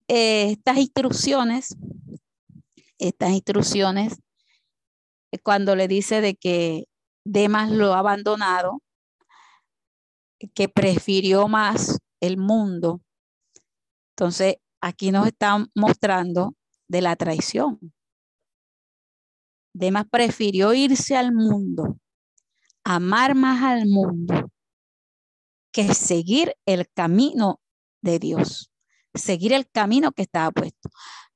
[0.08, 1.76] eh, estas instrucciones,
[2.98, 4.18] estas instrucciones,
[5.44, 6.86] cuando le dice de que
[7.24, 8.82] Demas lo ha abandonado,
[10.56, 13.02] que prefirió más el mundo.
[14.16, 16.56] Entonces, aquí nos están mostrando
[16.88, 17.94] de la traición.
[19.74, 21.98] Demas prefirió irse al mundo,
[22.84, 24.52] amar más al mundo,
[25.72, 27.62] que seguir el camino
[28.02, 28.72] de Dios,
[29.14, 30.90] seguir el camino que estaba puesto.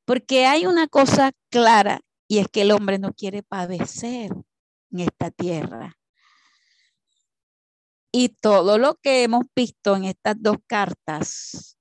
[0.04, 4.32] Porque hay una cosa clara y es que el hombre no quiere padecer
[4.92, 5.98] en esta tierra.
[8.12, 11.78] Y todo lo que hemos visto en estas dos cartas,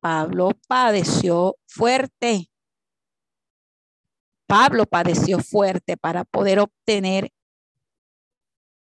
[0.00, 2.51] Pablo padeció fuerte.
[4.52, 7.32] Pablo padeció fuerte para poder obtener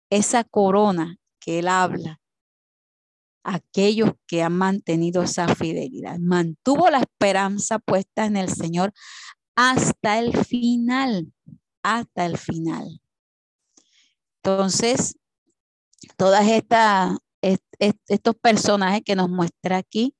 [0.09, 2.19] esa corona que él habla.
[3.43, 8.93] Aquellos que han mantenido esa fidelidad, mantuvo la esperanza puesta en el Señor
[9.55, 11.31] hasta el final,
[11.83, 12.99] hasta el final.
[14.41, 15.19] Entonces,
[16.17, 17.15] todas estas,
[18.07, 20.15] estos personajes que nos muestra aquí,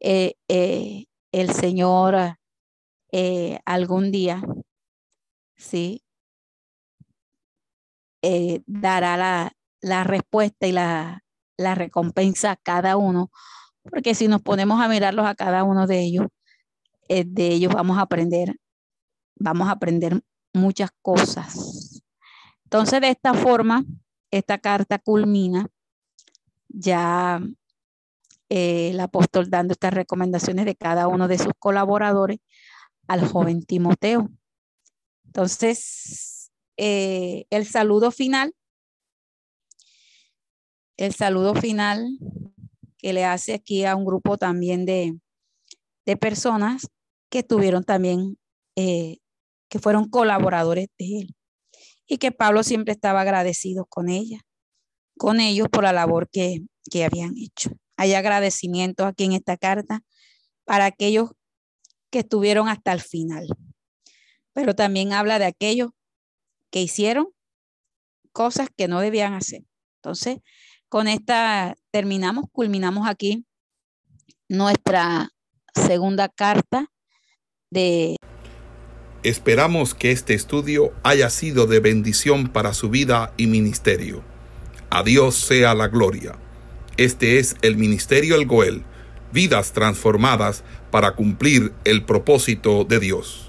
[0.00, 2.36] eh, eh, el Señor
[3.12, 4.42] eh, algún día,
[5.56, 6.02] ¿sí?
[8.66, 9.52] dará la,
[9.82, 11.22] la, respuesta y la,
[11.58, 13.30] la recompensa a cada uno,
[13.82, 16.26] porque si nos ponemos a mirarlos a cada uno de ellos,
[17.08, 18.56] de ellos vamos a aprender,
[19.36, 20.22] vamos a aprender
[20.54, 22.02] muchas cosas.
[22.64, 23.84] Entonces, de esta forma,
[24.30, 25.68] esta carta culmina
[26.68, 27.40] ya
[28.48, 32.38] eh, el apóstol dando estas recomendaciones de cada uno de sus colaboradores
[33.06, 34.28] al joven Timoteo.
[35.34, 38.54] Entonces, eh, el saludo final,
[40.96, 42.06] el saludo final
[42.98, 45.18] que le hace aquí a un grupo también de,
[46.20, 46.86] personas
[47.30, 48.38] que tuvieron también,
[48.76, 49.18] eh,
[49.68, 51.34] que fueron colaboradores de él
[52.06, 54.38] y que Pablo siempre estaba agradecido con ella,
[55.18, 57.70] con ellos por la labor que, que habían hecho.
[57.96, 60.04] Hay agradecimientos aquí en esta carta
[60.64, 61.30] para aquellos
[62.10, 63.48] que estuvieron hasta el final.
[64.54, 65.90] Pero también habla de aquellos
[66.70, 67.28] que hicieron
[68.32, 69.62] cosas que no debían hacer.
[69.96, 70.38] Entonces,
[70.88, 73.44] con esta terminamos, culminamos aquí
[74.48, 75.30] nuestra
[75.74, 76.90] segunda carta
[77.70, 78.16] de...
[79.22, 84.22] Esperamos que este estudio haya sido de bendición para su vida y ministerio.
[84.90, 86.38] A Dios sea la gloria.
[86.96, 88.84] Este es el Ministerio El Goel,
[89.32, 93.43] vidas transformadas para cumplir el propósito de Dios.